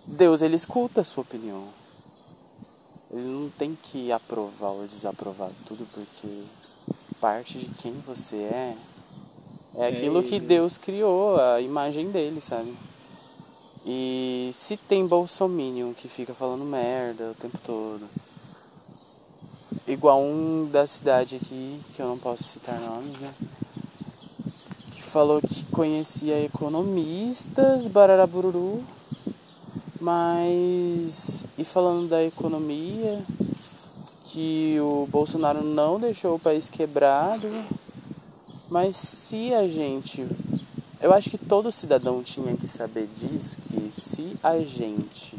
Deus 0.05 0.43
ele 0.43 0.57
escuta 0.57 1.01
a 1.01 1.05
sua 1.05 1.23
opinião. 1.23 1.69
Ele 3.11 3.25
não 3.25 3.49
tem 3.49 3.75
que 3.83 4.12
aprovar 4.12 4.73
ou 4.73 4.87
desaprovar 4.87 5.49
tudo 5.65 5.89
porque 5.91 6.43
parte 7.19 7.57
de 7.61 7.65
quem 7.77 7.95
você 8.07 8.37
é 8.37 8.77
é 9.75 9.85
É 9.85 9.89
aquilo 9.89 10.23
que. 10.23 10.39
Deus 10.39 10.77
criou, 10.77 11.41
a 11.41 11.62
imagem 11.62 12.11
dele, 12.11 12.43
sabe? 12.43 12.77
E 13.87 14.51
se 14.53 14.77
tem 14.77 15.07
bolsominion 15.07 15.95
que 15.95 16.09
fica 16.09 16.35
falando 16.35 16.62
merda 16.62 17.31
o 17.31 17.35
tempo 17.41 17.57
todo. 17.65 18.07
Igual 19.87 20.21
um 20.21 20.69
da 20.71 20.87
cidade 20.87 21.37
aqui, 21.37 21.81
que 21.95 22.03
eu 22.03 22.07
não 22.07 22.19
posso 22.19 22.45
citar 22.45 22.79
nomes, 22.79 23.19
né? 23.19 23.33
Falou 25.17 25.41
que 25.41 25.65
conhecia 25.73 26.45
economistas, 26.45 27.89
bararabururu, 27.89 28.85
mas. 29.99 31.43
E 31.57 31.65
falando 31.65 32.07
da 32.07 32.23
economia, 32.23 33.25
que 34.27 34.77
o 34.79 35.09
Bolsonaro 35.11 35.65
não 35.65 35.99
deixou 35.99 36.35
o 36.35 36.39
país 36.39 36.69
quebrado, 36.69 37.49
mas 38.69 38.95
se 38.97 39.55
a 39.55 39.67
gente 39.67 40.23
eu 41.01 41.15
acho 41.15 41.31
que 41.31 41.39
todo 41.39 41.73
cidadão 41.73 42.23
tinha 42.23 42.55
que 42.55 42.69
saber 42.69 43.09
disso, 43.19 43.57
que 43.71 43.91
se 43.99 44.37
a 44.43 44.61
gente 44.61 45.35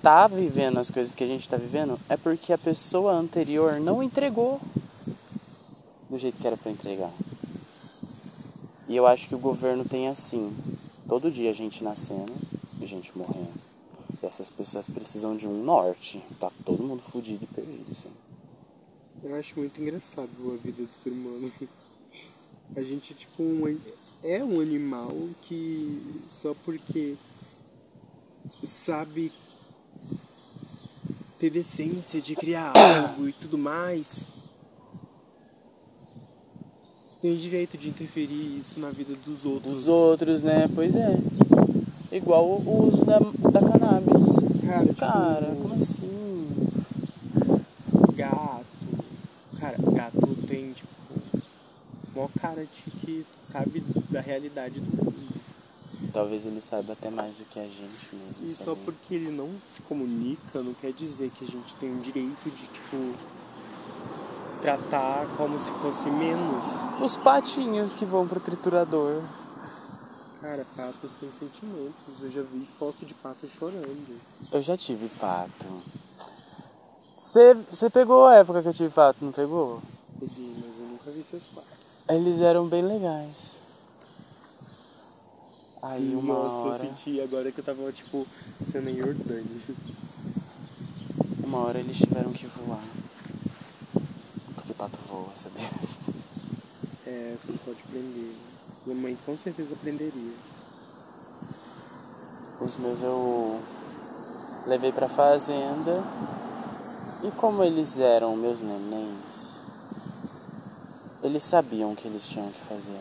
tá 0.00 0.26
vivendo 0.26 0.78
as 0.78 0.88
coisas 0.88 1.14
que 1.14 1.22
a 1.22 1.28
gente 1.28 1.46
tá 1.46 1.58
vivendo, 1.58 2.00
é 2.08 2.16
porque 2.16 2.50
a 2.50 2.56
pessoa 2.56 3.12
anterior 3.12 3.78
não 3.78 4.02
entregou 4.02 4.58
do 6.08 6.16
jeito 6.16 6.38
que 6.38 6.46
era 6.46 6.56
para 6.56 6.72
entregar. 6.72 7.10
E 8.92 8.96
eu 8.96 9.06
acho 9.06 9.26
que 9.26 9.34
o 9.34 9.38
governo 9.38 9.86
tem 9.86 10.06
assim, 10.06 10.54
todo 11.08 11.30
dia 11.30 11.54
gente 11.54 11.82
nascendo 11.82 12.30
e 12.78 12.86
gente 12.86 13.16
morrendo. 13.16 13.54
E 14.22 14.26
essas 14.26 14.50
pessoas 14.50 14.86
precisam 14.86 15.34
de 15.34 15.48
um 15.48 15.64
norte. 15.64 16.22
Tá 16.38 16.52
todo 16.62 16.82
mundo 16.82 17.00
fudido 17.00 17.42
e 17.42 17.46
perdido, 17.46 17.86
assim. 17.90 18.10
Eu 19.24 19.34
acho 19.36 19.58
muito 19.58 19.80
engraçado 19.80 20.28
a 20.46 20.62
vida 20.62 20.82
do 20.82 20.94
ser 20.94 21.08
humano. 21.08 21.50
A 22.76 22.82
gente, 22.82 23.14
tipo, 23.14 23.42
um, 23.42 23.80
é 24.22 24.44
um 24.44 24.60
animal 24.60 25.10
que 25.40 26.20
só 26.28 26.54
porque 26.62 27.16
sabe 28.62 29.32
ter 31.38 31.48
decência 31.48 32.20
de 32.20 32.36
criar 32.36 32.74
algo 32.76 33.26
e 33.26 33.32
tudo 33.32 33.56
mais, 33.56 34.26
tem 37.22 37.36
direito 37.36 37.78
de 37.78 37.88
interferir 37.88 38.58
isso 38.58 38.80
na 38.80 38.90
vida 38.90 39.14
dos 39.24 39.44
outros. 39.44 39.72
Dos 39.72 39.88
outros, 39.88 40.42
né? 40.42 40.68
Pois 40.74 40.92
é. 40.96 41.16
Igual 42.10 42.44
o 42.44 42.88
uso 42.88 43.04
da, 43.04 43.20
da 43.20 43.60
cannabis. 43.60 44.26
Cara, 44.66 44.86
tipo, 44.86 44.96
Cara, 44.96 45.56
como 45.62 45.74
assim? 45.80 46.48
gato. 48.16 48.66
Cara, 49.60 49.76
gato 49.78 50.36
tem, 50.48 50.72
tipo, 50.72 50.88
maior 52.12 52.28
cara 52.40 52.66
de 52.66 52.90
que 52.98 53.24
sabe 53.46 53.84
da 54.10 54.20
realidade 54.20 54.80
do 54.80 55.04
mundo. 55.04 55.12
Talvez 56.12 56.44
ele 56.44 56.60
saiba 56.60 56.92
até 56.92 57.08
mais 57.08 57.38
do 57.38 57.44
que 57.44 57.58
a 57.60 57.62
gente 57.62 58.08
mesmo. 58.12 58.50
E 58.50 58.52
só 58.52 58.64
sabia? 58.64 58.82
porque 58.84 59.14
ele 59.14 59.30
não 59.30 59.48
se 59.72 59.80
comunica, 59.82 60.60
não 60.60 60.74
quer 60.74 60.92
dizer 60.92 61.30
que 61.30 61.44
a 61.44 61.48
gente 61.48 61.74
tem 61.76 61.90
o 61.90 62.00
direito 62.00 62.50
de, 62.50 62.66
tipo, 62.66 63.14
tratar 64.62 65.26
como 65.36 65.60
se 65.60 65.70
fosse 65.72 66.08
menos. 66.08 66.64
Os 67.02 67.16
patinhos 67.16 67.92
que 67.92 68.04
vão 68.04 68.26
pro 68.26 68.38
triturador. 68.40 69.20
Cara, 70.40 70.64
patos 70.76 71.10
têm 71.20 71.30
sentimentos. 71.30 72.22
Eu 72.22 72.30
já 72.30 72.42
vi 72.42 72.66
foto 72.78 73.04
de 73.04 73.12
pato 73.14 73.46
chorando. 73.58 74.20
Eu 74.50 74.62
já 74.62 74.76
tive 74.76 75.08
pato. 75.20 75.66
Você 77.16 77.90
pegou 77.90 78.26
a 78.26 78.36
época 78.36 78.62
que 78.62 78.68
eu 78.68 78.72
tive 78.72 78.90
pato, 78.90 79.24
não 79.24 79.32
pegou? 79.32 79.80
Peguei, 80.18 80.54
mas 80.56 80.78
eu 80.78 80.86
nunca 80.86 81.10
vi 81.10 81.24
seus 81.24 81.42
patos. 81.44 81.70
Eles 82.08 82.40
eram 82.40 82.66
bem 82.66 82.82
legais. 82.82 83.56
Aí 85.80 86.14
uma 86.14 86.34
Nossa, 86.34 86.54
hora. 86.54 86.84
eu 86.84 86.90
senti 86.94 87.20
agora 87.20 87.50
que 87.50 87.58
eu 87.58 87.64
tava, 87.64 87.90
tipo, 87.92 88.26
sendo 88.64 88.88
em 88.88 88.96
Jordânia. 88.96 89.62
Uma 91.42 91.58
hora 91.58 91.80
eles 91.80 91.98
tiveram 91.98 92.32
que 92.32 92.46
voar. 92.46 93.01
Pato 94.82 94.98
voa, 95.08 95.28
sabia? 95.36 95.70
É, 97.06 97.36
você 97.40 97.52
não 97.52 97.58
pode 97.58 97.84
prender. 97.84 98.32
Minha 98.84 99.00
mãe 99.00 99.18
com 99.24 99.38
certeza 99.38 99.76
prenderia. 99.80 100.32
Os 102.60 102.76
meus 102.78 103.00
eu 103.00 103.60
levei 104.66 104.90
pra 104.90 105.08
fazenda. 105.08 106.02
E 107.22 107.30
como 107.30 107.62
eles 107.62 107.96
eram 107.96 108.34
meus 108.34 108.60
nenéns, 108.60 109.60
eles 111.22 111.44
sabiam 111.44 111.92
o 111.92 111.96
que 111.96 112.08
eles 112.08 112.26
tinham 112.26 112.50
que 112.50 112.60
fazer. 112.62 113.00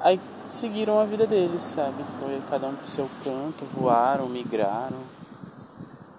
Aí 0.00 0.20
seguiram 0.50 0.98
a 0.98 1.04
vida 1.04 1.24
deles, 1.24 1.62
sabe? 1.62 2.04
Foi 2.18 2.42
cada 2.50 2.66
um 2.66 2.74
pro 2.74 2.88
seu 2.88 3.08
canto, 3.22 3.64
voaram, 3.66 4.28
migraram. 4.28 4.98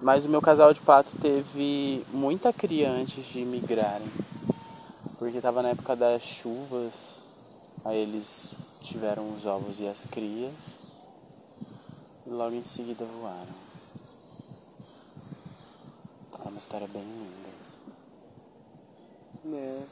Mas 0.02 0.26
o 0.26 0.30
meu 0.30 0.42
casal 0.42 0.72
de 0.74 0.82
pato 0.82 1.10
teve 1.20 2.06
muita 2.14 2.54
cria 2.54 2.92
antes 2.92 3.26
de 3.26 3.44
migrarem. 3.44 4.08
Porque 5.18 5.42
tava 5.42 5.64
na 5.64 5.70
época 5.70 5.96
das 5.96 6.22
chuvas. 6.22 7.24
Aí 7.84 7.98
eles 7.98 8.52
tiveram 8.82 9.36
os 9.36 9.46
ovos 9.46 9.80
e 9.80 9.88
as 9.88 10.06
crias. 10.06 10.54
E 12.28 12.30
logo 12.30 12.56
em 12.56 12.64
seguida 12.64 13.04
voaram. 13.06 13.68
É 16.46 16.50
uma 16.50 16.60
história 16.60 16.88
bem 16.88 17.04
linda. 17.04 17.48
Né? 19.46 19.84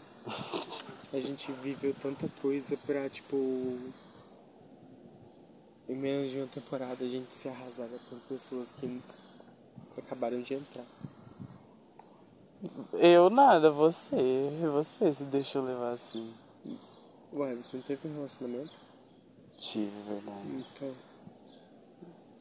A 1.13 1.19
gente 1.19 1.51
viveu 1.63 1.95
tanta 1.99 2.27
coisa 2.41 2.77
pra, 2.85 3.09
tipo. 3.09 3.35
Em 5.87 5.95
menos 5.95 6.29
de 6.29 6.37
uma 6.37 6.47
temporada 6.47 7.03
a 7.03 7.07
gente 7.07 7.33
ser 7.33 7.49
arrasada 7.49 7.97
por 8.09 8.19
pessoas 8.27 8.71
que 8.73 9.01
acabaram 9.99 10.41
de 10.41 10.53
entrar. 10.53 10.85
Eu 12.93 13.29
nada, 13.29 13.69
você. 13.69 14.15
Você 14.73 15.13
se 15.13 15.23
deixou 15.23 15.63
levar 15.63 15.91
assim. 15.91 16.33
Ué, 17.33 17.53
você 17.55 17.77
não 17.77 17.83
teve 17.83 18.07
um 18.07 18.13
relacionamento? 18.13 18.71
Tive, 19.57 19.91
verdade. 20.07 20.65
Então. 20.75 20.91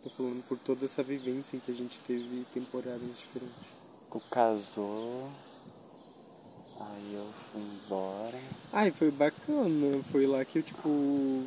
Tô 0.02 0.10
falando 0.10 0.44
por 0.46 0.58
toda 0.58 0.84
essa 0.84 1.02
vivência 1.02 1.58
que 1.58 1.72
a 1.72 1.74
gente 1.74 1.98
teve 2.00 2.44
temporadas 2.52 3.18
diferentes. 3.18 3.54
Tu 4.10 4.20
casou. 4.30 5.28
Aí 6.80 7.14
eu 7.14 7.26
fui 7.50 7.62
embora. 7.62 8.40
Ai, 8.72 8.90
foi 8.90 9.10
bacana. 9.10 10.02
Foi 10.10 10.26
lá 10.26 10.44
que 10.44 10.58
eu, 10.58 10.62
tipo, 10.62 10.88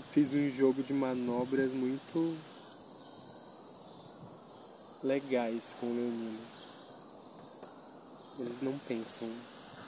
fiz 0.10 0.34
um 0.34 0.50
jogo 0.50 0.82
de 0.82 0.94
manobras 0.94 1.72
muito 1.72 2.36
legais 5.08 5.74
com 5.80 5.88
o 5.88 5.96
Leonino. 5.96 6.40
Eles 8.40 8.62
não 8.62 8.78
pensam 8.88 9.28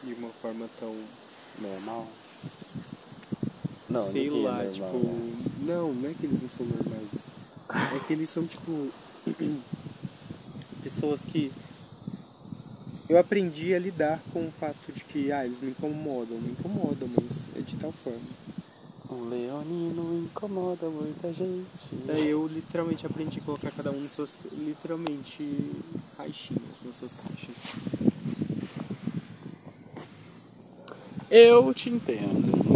de 0.03 0.13
uma 0.13 0.29
forma 0.29 0.67
tão, 0.79 0.95
Normal? 1.60 2.08
sei 4.12 4.29
ninguém 4.29 4.45
é 4.45 4.49
lá, 4.49 4.63
normal, 4.63 4.71
tipo, 4.71 4.97
né? 4.97 5.43
não, 5.60 5.93
não 5.93 6.10
é 6.10 6.13
que 6.13 6.25
eles 6.25 6.41
não 6.41 6.49
são 6.49 6.65
normais. 6.65 7.32
É 7.95 8.08
que 8.08 8.13
eles 8.13 8.29
são, 8.29 8.45
tipo, 8.45 8.89
pessoas 10.82 11.21
que 11.21 11.51
eu 13.10 13.17
aprendi 13.17 13.73
a 13.73 13.79
lidar 13.79 14.21
com 14.32 14.47
o 14.47 14.51
fato 14.51 14.91
de 14.93 15.03
que, 15.03 15.32
ah, 15.32 15.45
eles 15.45 15.62
me 15.62 15.71
incomodam, 15.71 16.38
me 16.38 16.51
incomodam, 16.51 17.10
mas 17.19 17.47
é 17.55 17.62
de 17.62 17.75
tal 17.75 17.91
forma. 17.91 18.19
O 19.10 19.28
leonino 19.28 20.24
incomoda 20.24 20.88
muita 20.88 21.34
gente. 21.34 21.89
Daí 22.06 22.30
eu 22.30 22.45
literalmente 22.45 23.08
aprendi 23.08 23.39
a 23.39 23.41
colocar 23.41 23.72
cada 23.72 23.89
um 23.89 24.00
nas 24.00 24.12
suas, 24.12 24.38
literalmente, 24.52 25.43
caixinhas, 26.15 26.84
nas 26.86 26.95
suas 26.95 27.15
caixas. 27.15 27.76
Eu 31.32 31.74
te 31.74 31.89
entendo. 31.89 32.68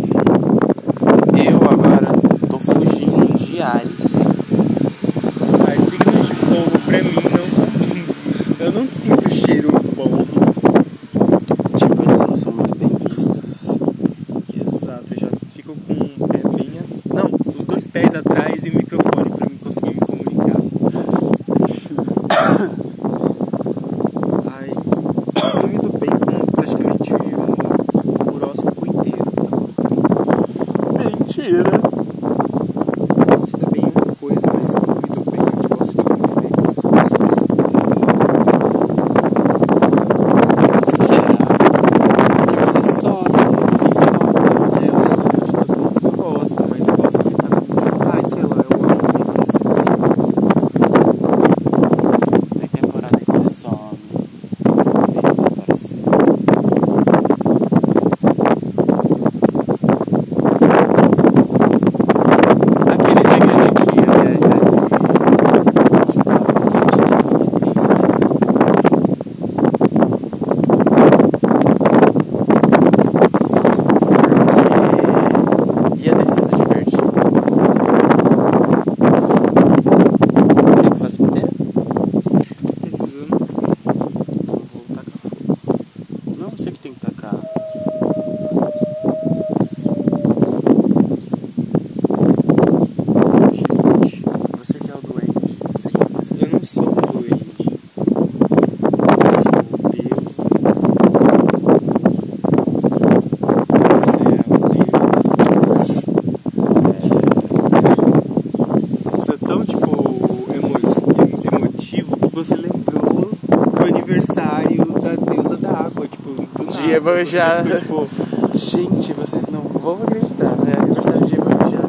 Você 117.04 117.78
ficou, 117.80 118.08
tipo, 118.08 118.58
Gente, 118.58 119.14
vocês 119.14 119.48
não 119.48 119.62
vão 119.62 119.98
acreditar, 120.04 120.56
né? 120.64 120.74
Aniversário 120.80 121.26
de 121.26 121.36
Iemanjá. 121.36 121.80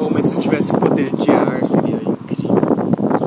Oh, 0.00 0.10
mas 0.10 0.26
se 0.26 0.34
eu 0.34 0.40
tivesse 0.40 0.72
o 0.72 0.78
poder 0.78 1.10
de 1.14 1.30
ar, 1.30 1.66
seria 1.66 1.96
incrível. 1.96 2.56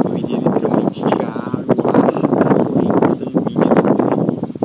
Eu 0.09 0.17
iria 0.17 0.37
literalmente 0.37 1.03
tirar 1.05 1.53
o 1.77 1.87
ar 1.87 2.11
da 2.11 2.55
corrente 2.65 3.17
sanguínea 3.17 3.69
das 3.75 3.89
pessoas 3.97 4.57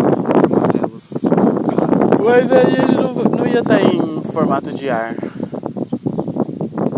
elas 0.79 1.03
sufocadas. 1.03 2.21
Mas 2.25 2.53
aí 2.53 2.75
ele 2.75 2.97
não, 2.97 3.13
não 3.15 3.47
ia 3.47 3.61
estar 3.61 3.83
em 3.83 4.23
formato 4.25 4.73
de 4.73 4.89
ar. 4.89 5.15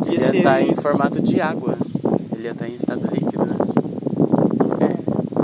Ele 0.07 0.13
ia 0.13 0.17
estar 0.17 0.61
é- 0.61 0.67
em 0.67 0.75
formato 0.77 1.21
de 1.21 1.41
água. 1.41 1.75
Ele 2.33 2.45
ia 2.45 2.51
estar 2.53 2.69
em 2.69 2.75
estado 2.75 3.09
líquido, 3.13 3.45
né? 3.45 3.57
É. 4.81 4.95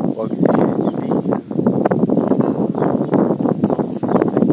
O 0.06 0.20
oxigênio 0.22 0.90
líquido. 1.00 1.40
Só 3.66 3.74
você 3.76 4.06
consegue. 4.06 4.50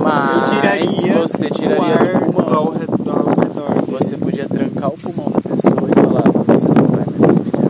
Mas 0.00 0.34
eu 0.34 0.42
tiraria 0.54 1.18
você 1.20 1.50
tiraria 1.50 1.84
o 1.84 1.92
ar 1.92 2.20
do 2.24 2.32
pulmão. 2.32 2.54
ao 2.56 2.70
redor, 2.72 3.18
ao 3.18 3.44
redor 3.44 3.70
dele. 3.74 3.98
Você 3.98 4.16
podia 4.16 4.48
trancar 4.48 4.88
o 4.88 4.92
pulmão 4.98 5.30
da 5.30 5.40
pessoa 5.40 5.88
e 5.88 5.94
falar, 6.00 6.24
você 6.46 6.68
não 6.68 6.86
vai 6.86 7.04
mais 7.06 7.22
respirar. 7.26 7.68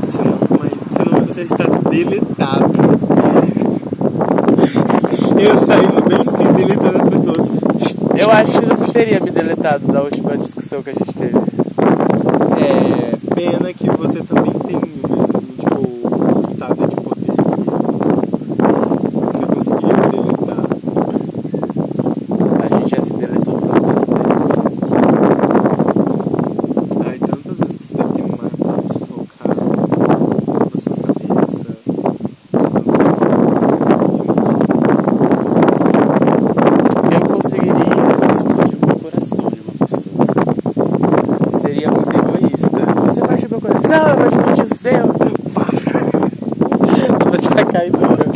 Você 0.00 0.18
não, 0.18 0.38
mas 0.60 0.72
você, 0.86 0.98
não, 1.10 1.26
você 1.26 1.42
está 1.42 1.64
deletado. 1.90 2.70
Eu 5.40 5.58
saindo 5.58 6.02
bem 6.08 6.24
cis, 6.36 6.50
deletando 6.52 6.96
as 6.98 7.04
pessoas. 7.04 7.48
Eu 8.16 8.30
acho 8.30 8.60
que 8.60 8.66
você 8.66 8.92
teria 8.92 9.20
me 9.20 9.30
deletado 9.30 9.86
da 9.92 10.02
última 10.02 10.36
discussão 10.36 10.82
que 10.82 10.90
a 10.90 10.92
gente 10.92 11.14
teve. 11.14 11.38
É, 12.60 13.16
pena 13.34 13.72
que 13.72 13.88
você 13.90 14.20
também 14.20 14.52
tem 14.52 14.76
o 14.76 14.80
mesmo, 14.80 15.40
tipo, 15.58 15.88
estado 16.42 16.86
de 16.88 16.96
poder. 16.96 17.32
Você 19.24 19.46
conseguiria 19.46 19.94
me 19.94 20.06
deletar. 20.10 20.64
A 22.60 22.68
gente 22.76 22.90
já 22.90 23.00
se 23.02 23.12
deletou 23.12 23.60
tantas 23.60 24.04
vezes. 24.08 24.50
Ai, 27.06 27.18
tantas 27.18 27.56
vezes 27.58 27.76
que 27.76 27.84
você 27.86 27.94
deve 27.94 28.12
ter 28.12 28.22
me 28.22 28.30
matado, 28.32 28.82
se 28.92 28.98
colocar 28.98 29.48
na 29.48 30.76
sua 30.80 30.96
cabeça. 31.06 31.66
Eu 37.10 37.20
conseguiria 37.28 37.96
explodir 38.32 38.78
o 38.82 38.84
coração 38.98 39.46
de 39.50 39.60
uma 39.60 39.74
pessoa, 39.86 40.20
sabe? 40.24 40.52
Seria 41.60 41.88
muito 41.90 42.14
egoísta. 42.16 42.80
Você 43.04 43.20
parte 43.20 43.46
do 43.46 43.50
meu 43.50 43.60
coração, 43.60 44.08
eu 44.08 44.16
vou 44.16 44.26
explodir 44.26 44.64
o 44.64 44.74
seu. 44.74 45.06
Você 47.30 47.48
vai 47.54 47.64
cair 47.66 47.90
dura. 47.90 48.26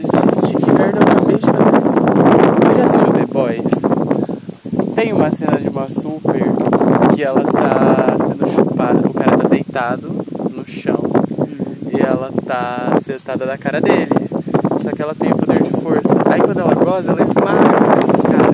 Gente, 0.00 0.56
que 0.56 0.70
merda 0.72 0.98
eu 0.98 1.02
acabei 1.02 1.36
de 1.36 1.46
fazer. 1.46 1.80
Você 2.60 2.74
já 2.76 2.84
assistiu 2.84 3.12
The 3.12 3.26
Boys? 3.26 3.72
Tem 4.94 5.12
uma 5.84 5.90
super 5.90 6.42
que 7.14 7.22
ela 7.22 7.44
tá 7.44 8.16
sendo 8.18 8.48
chupada, 8.48 9.06
o 9.06 9.12
cara 9.12 9.36
tá 9.36 9.46
deitado 9.48 10.08
no 10.50 10.66
chão 10.66 10.98
e 11.92 12.00
ela 12.00 12.30
tá 12.46 12.96
sentada 13.02 13.44
na 13.44 13.58
cara 13.58 13.82
dele. 13.82 14.08
Só 14.80 14.90
que 14.90 15.02
ela 15.02 15.14
tem 15.14 15.30
o 15.32 15.36
poder 15.36 15.62
de 15.62 15.70
força. 15.72 16.18
Aí 16.30 16.40
quando 16.40 16.60
ela 16.60 16.74
goza, 16.74 17.12
ela 17.12 17.22
esmaga 17.22 17.98
esse 17.98 18.12
cara. 18.12 18.50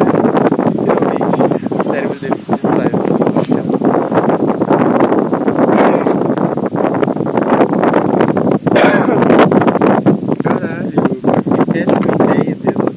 Literalmente. 0.73 1.67
O 1.73 1.85
cérebro 1.89 2.19
dele 2.19 2.39
se 2.41 2.51
desfaz 2.51 2.95
assim 2.95 3.15
no 3.15 3.45
chão. 3.45 3.65
Caralho, 10.43 11.03
mas 11.23 11.45
que 11.49 11.65
péssima 11.73 12.13
ideia 12.25 12.57
dela. 12.57 12.91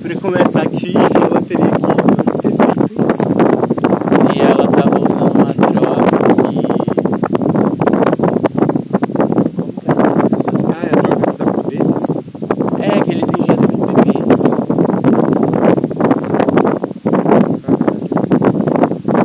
Pra 0.00 0.14
começar 0.20 0.62
aqui, 0.62 0.94
ela 0.96 1.40
teria 1.42 1.66
que 1.66 1.82
não 1.82 1.94
ter 2.40 2.52
feito 2.56 2.92
isso. 3.10 3.28
E 4.34 4.36
ela 4.40 4.66
tava 4.68 4.96
usando 4.98 5.34
uma 5.36 5.52
droga 5.54 6.18
que. 6.34 6.52
Como 9.56 9.72
que 9.80 9.86
é 9.88 9.92
o 9.92 9.94
nome 9.96 10.28
dessa 10.30 10.52
droga? 10.52 10.74
Ah, 10.74 10.84
é 10.84 10.88
a 10.92 11.00
droga 11.02 11.24
que 11.32 11.36
dá 11.38 11.44
poderes? 11.52 12.06
É, 12.80 12.84
que 13.04 13.10
eles 13.12 13.28
injetam 13.28 13.68
em 13.72 13.78
bebês. 13.86 14.40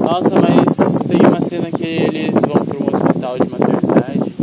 Nossa, 0.01 0.33
mas 0.41 0.71
tem 1.07 1.21
uma 1.25 1.41
cena 1.41 1.69
que 1.71 1.85
eles 1.85 2.33
vão 2.41 2.65
para 2.65 2.77
um 2.77 2.87
hospital 3.27 3.37
de 3.39 3.49
maternidade. 3.49 4.33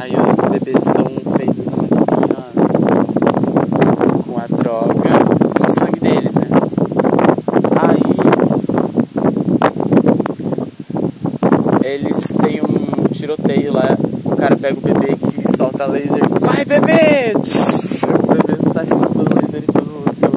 Aí 0.00 0.12
os 0.12 0.36
bebês 0.50 0.82
são 0.82 1.04
feitos 1.36 1.66
na 1.66 1.76
maquininha 1.76 2.44
com 4.24 4.38
a 4.38 4.46
droga 4.46 5.10
no 5.60 5.68
sangue 5.74 6.00
deles, 6.00 6.34
né? 6.36 6.46
Aí 7.82 8.02
eles 11.94 12.18
têm 12.40 12.60
um 12.62 13.08
tiroteio 13.12 13.72
lá. 13.72 13.96
O 14.24 14.36
cara 14.36 14.56
pega 14.56 14.78
o 14.78 14.80
bebê 14.80 15.16
que 15.16 15.56
solta 15.56 15.86
laser. 15.86 16.22
Vai! 16.40 16.62
O 16.62 16.66
bebê 16.66 17.32
sai 18.72 18.86
soltando 18.88 19.34
laser 19.40 19.62
em 19.62 19.66
todo 19.72 19.86
mundo. 19.86 20.10
que 20.14 20.24
eu- 20.24 20.34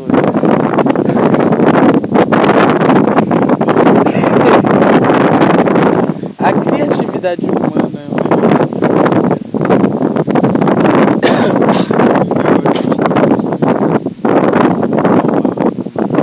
A 6.39 6.53
criatividade 6.53 7.45
humana 7.49 7.99
é 7.99 8.07
um 8.11 8.15
negócio. 8.41 8.67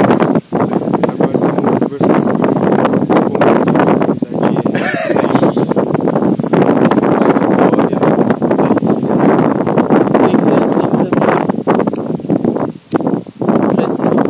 Agora 0.05 1.33
estamos 1.35 1.79
conversando 1.79 2.21
sobre 2.21 2.47
como 2.49 3.37
a 3.37 3.47
trajetória, 7.09 7.99
Tem 10.21 10.37
que 10.37 10.45
ser 10.45 10.59
assim, 10.63 10.89
sabe? 10.91 11.11
Tradição. 13.77 14.23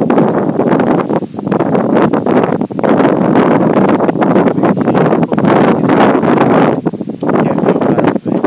Quer 7.42 7.54
ver 7.54 7.70
o 7.70 7.80
cara, 7.80 8.02
velho? 8.02 8.40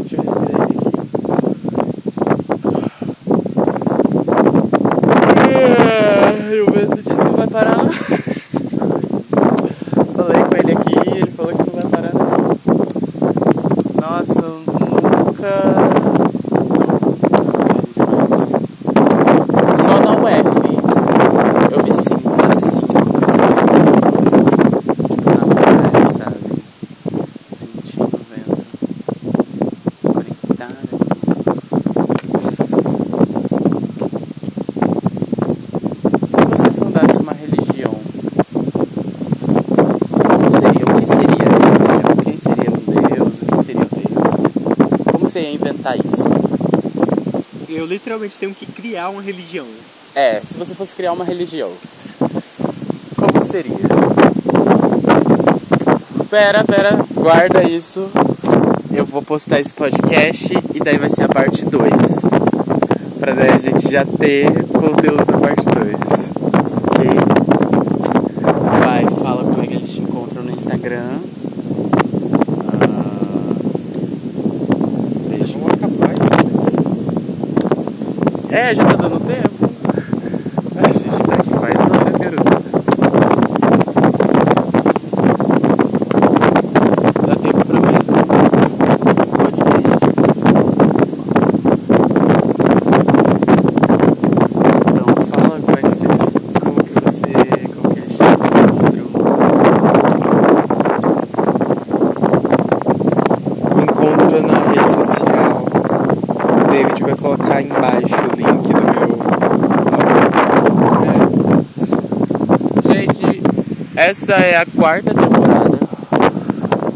Deixa 0.00 0.16
eu 0.16 0.22
respirar 0.22 0.60
ele 0.62 0.78
aqui. 0.78 0.88
O 6.60 6.70
Benzo 6.70 6.96
disse 6.96 7.10
que 7.10 7.24
não 7.24 7.32
vai 7.36 7.46
parar. 7.48 7.76
não. 7.78 7.90
Falei 10.14 10.42
com 10.44 10.54
ele 10.56 10.72
aqui 10.72 10.94
e 10.94 11.18
ele 11.18 11.30
falou 11.30 11.52
que 11.52 11.58
não 11.58 11.80
vai 11.80 11.90
parar. 11.90 12.12
não. 12.14 12.24
Nossa, 14.00 14.42
eu 14.42 14.54
nunca. 14.66 15.52
Só 19.82 19.94
na 20.00 20.12
UF 20.12 20.54
eu 21.72 21.82
me 21.82 21.92
sinto 21.92 22.28
assim 22.50 22.80
como 22.80 23.10
eu 23.14 23.28
estou 23.28 23.50
sentindo. 23.56 23.94
Tipo 25.08 25.28
na 25.30 25.44
praia, 25.54 26.06
sabe? 26.12 26.38
Sentindo 27.54 28.04
o 28.04 28.20
vento. 28.30 28.64
Conectada 30.02 30.78
Se 36.30 36.40
você 36.50 36.70
fundasse 36.70 37.18
uma 37.18 37.32
religião, 37.32 37.92
como 40.22 40.50
seria? 40.52 40.84
O 40.84 41.00
que 41.00 41.06
seria 41.06 41.48
essa 41.54 41.68
religião? 41.68 42.16
Quem 42.24 42.38
seria 42.38 42.70
um 42.70 42.82
Deus? 43.14 43.42
O 43.42 43.46
que 43.46 43.64
seria 43.64 43.82
o 43.82 43.88
Deus? 43.94 45.02
Como 45.12 45.26
você 45.28 45.40
ia 45.40 45.52
inventar 45.54 45.96
isso? 45.96 46.24
Eu 47.84 47.88
literalmente 47.88 48.38
tenho 48.38 48.54
que 48.54 48.64
criar 48.64 49.10
uma 49.10 49.20
religião. 49.20 49.66
É, 50.14 50.40
se 50.40 50.56
você 50.56 50.74
fosse 50.74 50.96
criar 50.96 51.12
uma 51.12 51.22
religião, 51.22 51.70
como 53.14 53.42
seria? 53.42 53.76
Pera, 56.30 56.64
pera, 56.64 56.98
guarda 57.12 57.62
isso. 57.64 58.08
Eu 58.90 59.04
vou 59.04 59.20
postar 59.20 59.60
esse 59.60 59.74
podcast 59.74 60.54
e 60.74 60.80
daí 60.80 60.96
vai 60.96 61.10
ser 61.10 61.24
a 61.24 61.28
parte 61.28 61.66
2. 61.66 61.90
Pra 63.20 63.34
daí 63.34 63.50
a 63.50 63.58
gente 63.58 63.90
já 63.90 64.02
ter 64.06 64.50
conteúdo 64.68 65.26
da 65.26 65.36
parte 65.36 65.66
2. 65.66 65.94
Ok? 66.86 67.04
Vai, 68.80 69.04
fala 69.22 69.44
como 69.44 69.62
é 69.62 69.66
que 69.66 69.74
eles 69.74 69.90
te 69.90 70.00
encontram 70.00 70.42
no 70.42 70.52
Instagram. 70.52 71.18
Ah, 72.80 73.52
beijo. 75.28 75.58
Vamos 75.58 75.74
acabar 75.74 76.14
isso. 76.14 76.34
É, 78.56 78.72
já 78.72 78.84
tá 78.84 78.94
dando 78.94 79.18
tempo. 79.18 79.68
A 80.76 80.88
gente 80.92 81.08
tá 81.24 81.34
aqui 81.34 81.50
faz 81.50 81.74
horas, 81.90 82.16
garoto. 82.20 82.62
Dá 87.26 87.34
tempo 87.34 87.64
pra 87.66 87.80
mim. 87.80 87.98
Pode 89.34 89.60
beijo. 89.64 89.98
Então 94.86 95.08
fala 95.24 95.58
como 95.60 95.76
é 95.76 95.82
que 95.82 95.88
você. 95.88 96.06
Como 96.60 96.78
que 96.84 96.92
você. 96.94 97.32
Como 97.74 97.88
que 97.92 97.98
eles 97.98 98.16
te 98.16 98.22
encontram. 98.22 99.06
encontra 103.82 104.40
na 104.42 104.58
rede 104.70 104.90
social. 104.90 105.64
O 106.54 106.70
David 106.70 107.02
vai 107.02 107.16
colocar 107.16 107.56
aí 107.56 107.64
embaixo 107.66 108.14
o 108.22 108.36
link 108.36 108.72
do 108.72 108.82
meu. 108.82 109.14
Gente, 112.86 113.42
essa 114.14 114.34
é 114.34 114.56
a 114.56 114.64
quarta 114.64 115.12
temporada. 115.12 115.76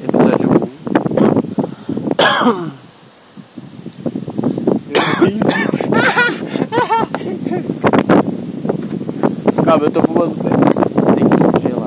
Episódio 0.05 0.51
1. 2.45 2.71
Calma, 9.65 9.85
eu 9.85 9.91
tô 9.91 10.01
fumando. 10.03 10.37
Tem 11.17 11.29
que. 11.29 11.35
Eu 11.67 11.81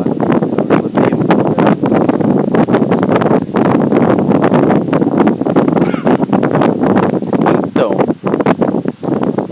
botei 0.82 1.13
um. 1.15 1.21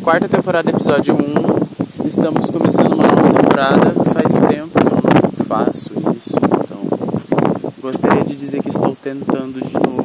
quarta 0.04 0.28
temporada, 0.28 0.70
episódio 0.70 1.16
1. 1.16 2.06
Estamos 2.06 2.50
começando 2.50 2.92
uma 2.92 3.08
nova 3.08 3.34
temporada. 3.34 3.92
Faz 4.14 4.40
tempo 4.42 4.78
que 4.78 4.86
eu 4.86 4.92
não 4.92 5.00
faço 5.50 5.92
isso, 6.16 6.36
então 6.38 6.78
gostaria 7.82 8.24
de 8.24 8.36
dizer 8.36 8.62
que 8.62 8.70
estou 8.70 8.96
tentando 8.96 9.60
de 9.60 9.74
novo 9.74 10.04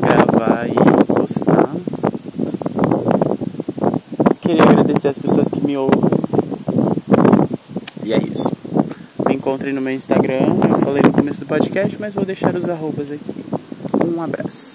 gravar 0.00 0.66
e 0.66 1.04
postar. 1.04 1.68
Queria 4.40 4.62
agradecer 4.62 5.08
as 5.08 5.18
pessoas 5.18 5.48
que 5.48 5.60
me 5.66 5.76
ouvem. 5.76 6.00
E 8.02 8.14
é 8.14 8.16
isso. 8.16 8.50
Me 9.26 9.34
encontrem 9.34 9.74
no 9.74 9.82
meu 9.82 9.92
Instagram. 9.92 10.46
Eu 10.70 10.78
falei 10.78 11.02
no 11.02 11.12
começo 11.12 11.40
do 11.40 11.46
podcast, 11.46 11.98
mas 12.00 12.14
vou 12.14 12.24
deixar 12.24 12.54
os 12.54 12.66
arrobas 12.70 13.12
aqui. 13.12 13.44
Um 14.02 14.22
abraço. 14.22 14.67